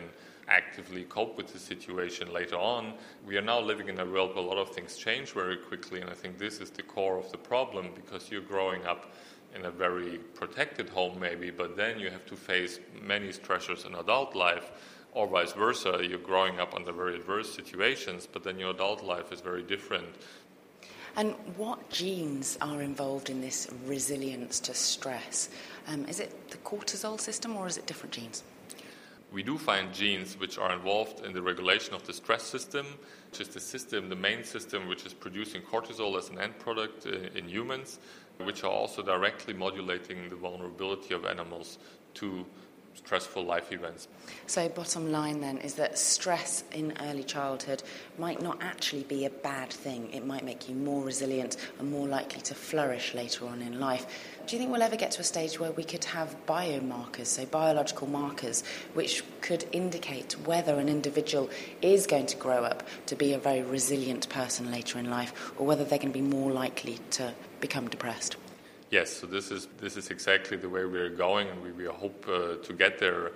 actively 0.50 1.04
cope 1.06 1.38
with 1.38 1.54
the 1.54 1.60
situation 1.60 2.32
later 2.34 2.58
on. 2.58 2.94
We 3.26 3.38
are 3.38 3.42
now 3.42 3.62
living 3.62 3.88
in 3.88 4.00
a 4.00 4.06
world 4.06 4.36
where 4.36 4.44
a 4.44 4.48
lot 4.48 4.58
of 4.58 4.70
things 4.72 4.98
change 4.98 5.32
very 5.32 5.58
quickly, 5.58 6.02
and 6.02 6.10
I 6.10 6.14
think 6.14 6.38
this 6.38 6.60
is 6.60 6.70
the 6.70 6.84
core 6.84 7.18
of 7.18 7.32
the 7.32 7.38
problem 7.38 7.92
because 7.96 8.30
you're 8.30 8.42
growing 8.42 8.86
up 8.86 9.14
in 9.56 9.66
a 9.66 9.72
very 9.72 10.18
protected 10.34 10.90
home, 10.90 11.20
maybe, 11.20 11.52
but 11.52 11.76
then 11.78 12.00
you 12.00 12.10
have 12.10 12.26
to 12.26 12.36
face 12.36 12.80
many 13.02 13.30
stressors 13.30 13.86
in 13.86 13.96
adult 13.96 14.36
life, 14.36 14.72
or 15.14 15.28
vice 15.28 15.54
versa. 15.54 16.00
You're 16.08 16.18
growing 16.20 16.60
up 16.60 16.74
under 16.74 16.92
very 16.92 17.16
adverse 17.16 17.54
situations, 17.54 18.28
but 18.32 18.44
then 18.44 18.60
your 18.60 18.72
adult 18.72 19.04
life 19.04 19.32
is 19.32 19.42
very 19.42 19.64
different. 19.64 20.08
And 21.16 21.36
what 21.58 21.90
genes 21.92 22.58
are 22.62 22.82
involved 22.82 23.30
in 23.30 23.40
this 23.40 23.70
resilience 23.86 24.60
to 24.62 24.74
stress? 24.74 25.50
Um, 25.88 26.06
is 26.06 26.20
it 26.20 26.50
the 26.50 26.58
cortisol 26.58 27.20
system 27.20 27.56
or 27.56 27.68
is 27.68 27.78
it 27.78 27.86
different 27.86 28.14
genes? 28.14 28.44
We 29.34 29.42
do 29.42 29.58
find 29.58 29.92
genes 29.92 30.40
which 30.40 30.60
are 30.60 30.72
involved 30.72 31.26
in 31.26 31.34
the 31.34 31.42
regulation 31.42 31.96
of 31.96 32.06
the 32.06 32.14
stress 32.14 32.44
system, 32.44 32.86
which 33.32 33.42
is 33.42 33.48
the 33.48 33.60
system, 33.60 34.08
the 34.08 34.16
main 34.16 34.44
system, 34.44 34.88
which 34.88 35.08
is 35.08 35.14
producing 35.14 35.64
cortisol 35.64 36.18
as 36.18 36.30
an 36.30 36.40
end 36.40 36.58
product 36.60 37.08
uh, 37.08 37.38
in 37.38 37.50
humans, 37.50 38.00
which 38.44 38.64
are 38.64 38.72
also 38.72 39.02
directly 39.02 39.54
modulating 39.54 40.30
the 40.30 40.36
vulnerability 40.36 41.16
of 41.16 41.26
animals 41.26 41.80
to 42.14 42.46
stressful 42.96 43.44
life 43.44 43.72
events. 43.72 44.08
So, 44.48 44.68
bottom 44.70 45.12
line 45.12 45.42
then 45.42 45.58
is 45.58 45.76
that 45.76 45.98
stress 45.98 46.64
in 46.72 46.94
early 47.02 47.24
childhood 47.24 47.84
might 48.18 48.42
not 48.42 48.58
actually 48.62 49.04
be 49.04 49.26
a 49.26 49.30
bad 49.30 49.70
thing. 49.70 50.12
It 50.14 50.26
might 50.26 50.44
make 50.44 50.70
you 50.70 50.76
more 50.76 51.04
resilient 51.04 51.58
and 51.80 51.92
more 51.92 52.08
likely 52.08 52.42
to 52.42 52.56
flourish 52.56 53.14
later 53.14 53.48
on 53.48 53.62
in 53.62 53.80
life. 53.80 54.06
Do 54.46 54.56
you 54.56 54.60
think 54.60 54.72
we'll 54.72 54.84
ever 54.84 54.96
get 54.96 55.12
to 55.12 55.22
a 55.22 55.24
stage 55.24 55.60
where 55.60 55.72
we 55.72 55.84
could 55.84 56.04
have 56.06 56.36
biomarkers, 56.46 57.28
so 57.28 57.46
biological 57.46 58.08
markers, 58.08 58.64
which 58.94 59.24
could 59.42 59.66
indicate 59.72 60.34
whether 60.46 60.76
an 60.76 60.90
individual 60.90 61.50
is 61.82 62.08
going 62.08 62.26
to 62.28 62.38
grow 62.38 62.64
up 62.64 62.84
to 63.08 63.16
be 63.16 63.34
a 63.34 63.40
very 63.40 63.62
resilient 63.62 64.28
person 64.30 64.72
later 64.72 65.00
in 65.00 65.10
life 65.10 65.54
or 65.58 65.66
whether 65.66 65.84
they're 65.84 66.00
going 66.00 66.14
to 66.14 66.20
be 66.20 66.22
more 66.22 66.52
likely 66.52 67.00
to 67.12 67.34
become 67.60 67.88
depressed? 67.88 68.36
Yes, 68.94 69.12
so 69.12 69.26
this 69.26 69.50
is 69.50 69.68
this 69.80 69.98
is 69.98 70.12
exactly 70.12 70.56
the 70.56 70.70
way 70.70 70.86
we 70.86 71.00
are 71.00 71.10
going, 71.10 71.48
and 71.48 71.64
we, 71.64 71.72
we 71.72 71.86
hope 71.86 72.28
uh, 72.30 72.58
to 72.58 72.74
get 72.74 73.00
there 73.00 73.32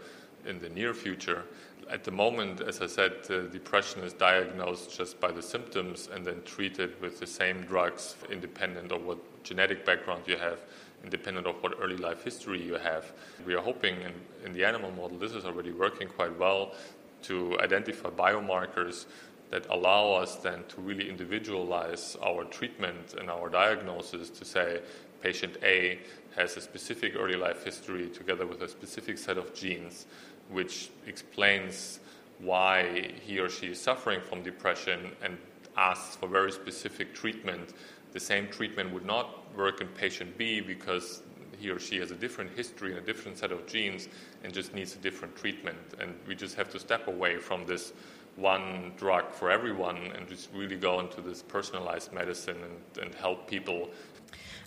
in 0.45 0.59
the 0.59 0.69
near 0.69 0.93
future. 0.93 1.45
At 1.89 2.03
the 2.03 2.11
moment, 2.11 2.61
as 2.61 2.79
I 2.79 2.85
said, 2.85 3.13
uh, 3.31 3.39
depression 3.47 4.03
is 4.03 4.13
diagnosed 4.13 4.95
just 4.95 5.19
by 5.19 5.31
the 5.31 5.41
symptoms 5.41 6.09
and 6.13 6.23
then 6.23 6.43
treated 6.45 7.01
with 7.01 7.19
the 7.19 7.25
same 7.25 7.63
drugs, 7.63 8.17
independent 8.29 8.91
of 8.91 9.03
what 9.03 9.17
genetic 9.43 9.83
background 9.83 10.25
you 10.27 10.37
have, 10.37 10.59
independent 11.03 11.47
of 11.47 11.55
what 11.63 11.73
early 11.81 11.97
life 11.97 12.23
history 12.23 12.61
you 12.61 12.75
have. 12.75 13.11
We 13.43 13.55
are 13.55 13.63
hoping 13.63 13.95
in, 14.01 14.13
in 14.45 14.53
the 14.53 14.63
animal 14.63 14.91
model 14.91 15.17
this 15.17 15.31
is 15.31 15.43
already 15.43 15.71
working 15.71 16.07
quite 16.07 16.37
well 16.37 16.75
to 17.23 17.59
identify 17.61 18.09
biomarkers 18.09 19.07
that 19.49 19.65
allow 19.69 20.11
us 20.11 20.35
then 20.35 20.63
to 20.67 20.81
really 20.81 21.09
individualize 21.09 22.17
our 22.23 22.43
treatment 22.43 23.15
and 23.17 23.29
our 23.29 23.49
diagnosis 23.49 24.29
to 24.29 24.45
say 24.45 24.81
patient 25.21 25.57
A 25.63 25.99
has 26.35 26.55
a 26.57 26.61
specific 26.61 27.15
early 27.17 27.35
life 27.35 27.63
history 27.63 28.09
together 28.09 28.45
with 28.45 28.61
a 28.61 28.67
specific 28.67 29.17
set 29.17 29.37
of 29.37 29.53
genes, 29.53 30.05
which 30.49 30.89
explains 31.05 31.99
why 32.39 33.11
he 33.25 33.39
or 33.39 33.49
she 33.49 33.67
is 33.67 33.79
suffering 33.79 34.21
from 34.21 34.43
depression 34.43 35.11
and 35.23 35.37
asks 35.75 36.15
for 36.15 36.27
very 36.27 36.51
specific 36.51 37.13
treatment. 37.13 37.73
The 38.13 38.19
same 38.19 38.47
treatment 38.47 38.93
would 38.93 39.05
not 39.05 39.55
work 39.55 39.81
in 39.81 39.87
patient 39.87 40.37
B 40.37 40.61
because 40.61 41.23
he 41.59 41.69
or 41.69 41.79
she 41.79 41.97
has 41.97 42.11
a 42.11 42.15
different 42.15 42.51
history 42.55 42.91
and 42.91 42.99
a 42.99 43.05
different 43.05 43.37
set 43.37 43.51
of 43.51 43.65
genes 43.65 44.07
and 44.43 44.53
just 44.53 44.73
needs 44.73 44.95
a 44.95 44.99
different 44.99 45.35
treatment. 45.35 45.77
And 45.99 46.13
we 46.27 46.35
just 46.35 46.55
have 46.55 46.69
to 46.71 46.79
step 46.79 47.07
away 47.07 47.37
from 47.37 47.65
this 47.65 47.93
one 48.35 48.93
drug 48.97 49.31
for 49.31 49.49
everyone 49.49 49.97
and 50.15 50.27
just 50.27 50.49
really 50.53 50.75
go 50.75 50.99
into 50.99 51.21
this 51.21 51.41
personalized 51.41 52.13
medicine 52.13 52.57
and, 52.63 53.03
and 53.05 53.15
help 53.15 53.47
people 53.47 53.89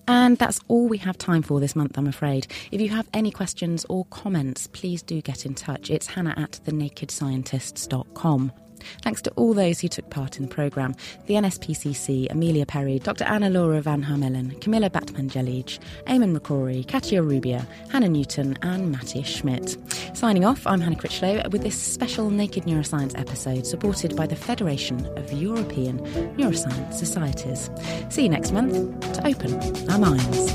and 0.09 0.39
that's 0.39 0.61
all 0.69 0.89
we 0.89 0.99
have 0.99 1.19
time 1.19 1.43
for 1.43 1.61
this 1.61 1.77
month, 1.77 1.97
I'm 1.97 2.07
afraid. 2.07 2.47
If 2.71 2.81
you 2.81 2.89
have 2.91 3.09
any 3.15 3.31
questions 3.31 3.87
or 3.89 4.05
comments, 4.07 4.67
please 4.69 5.03
do 5.03 5.21
get 5.21 5.47
in 5.47 5.55
touch. 5.55 5.91
It's 5.91 6.07
hannah 6.07 6.35
at 6.37 6.61
thenakedscientists.com. 6.65 8.53
Thanks 9.03 9.23
to 9.23 9.31
all 9.33 9.55
those 9.55 9.81
who 9.81 9.89
took 9.89 10.11
part 10.11 10.37
in 10.37 10.47
the 10.49 10.55
programme 10.55 10.95
the 11.27 11.35
NSPCC, 11.35 12.31
Amelia 12.31 12.67
Perry, 12.67 12.99
Dr. 12.99 13.25
Anna 13.25 13.51
Laura 13.51 13.81
Van 13.81 14.03
Harmelen, 14.03 14.59
Camila 14.61 14.91
Batmanghelidjh, 14.91 15.79
Eamon 16.07 16.37
McCrory, 16.37 16.87
Katya 16.87 17.23
Rubia, 17.23 17.67
Hannah 17.91 18.09
Newton, 18.09 18.59
and 18.63 18.91
Matthias 18.91 19.29
Schmidt. 19.29 19.77
Signing 20.15 20.45
off, 20.45 20.67
I'm 20.67 20.81
Hannah 20.81 20.97
Critchlow 20.97 21.49
with 21.51 21.63
this 21.63 21.81
special 21.81 22.31
Naked 22.31 22.65
Neuroscience 22.65 23.19
episode 23.19 23.67
supported 23.67 24.17
by 24.17 24.27
the 24.27 24.37
Federation 24.37 25.07
of 25.17 25.33
European 25.33 25.99
Neuroscience 26.37 26.95
Societies. 26.95 27.71
See 28.09 28.23
you 28.23 28.29
next 28.29 28.53
month 28.53 29.01
to 29.15 29.27
open 29.27 29.55
our 29.91 29.99
minds. 29.99 30.51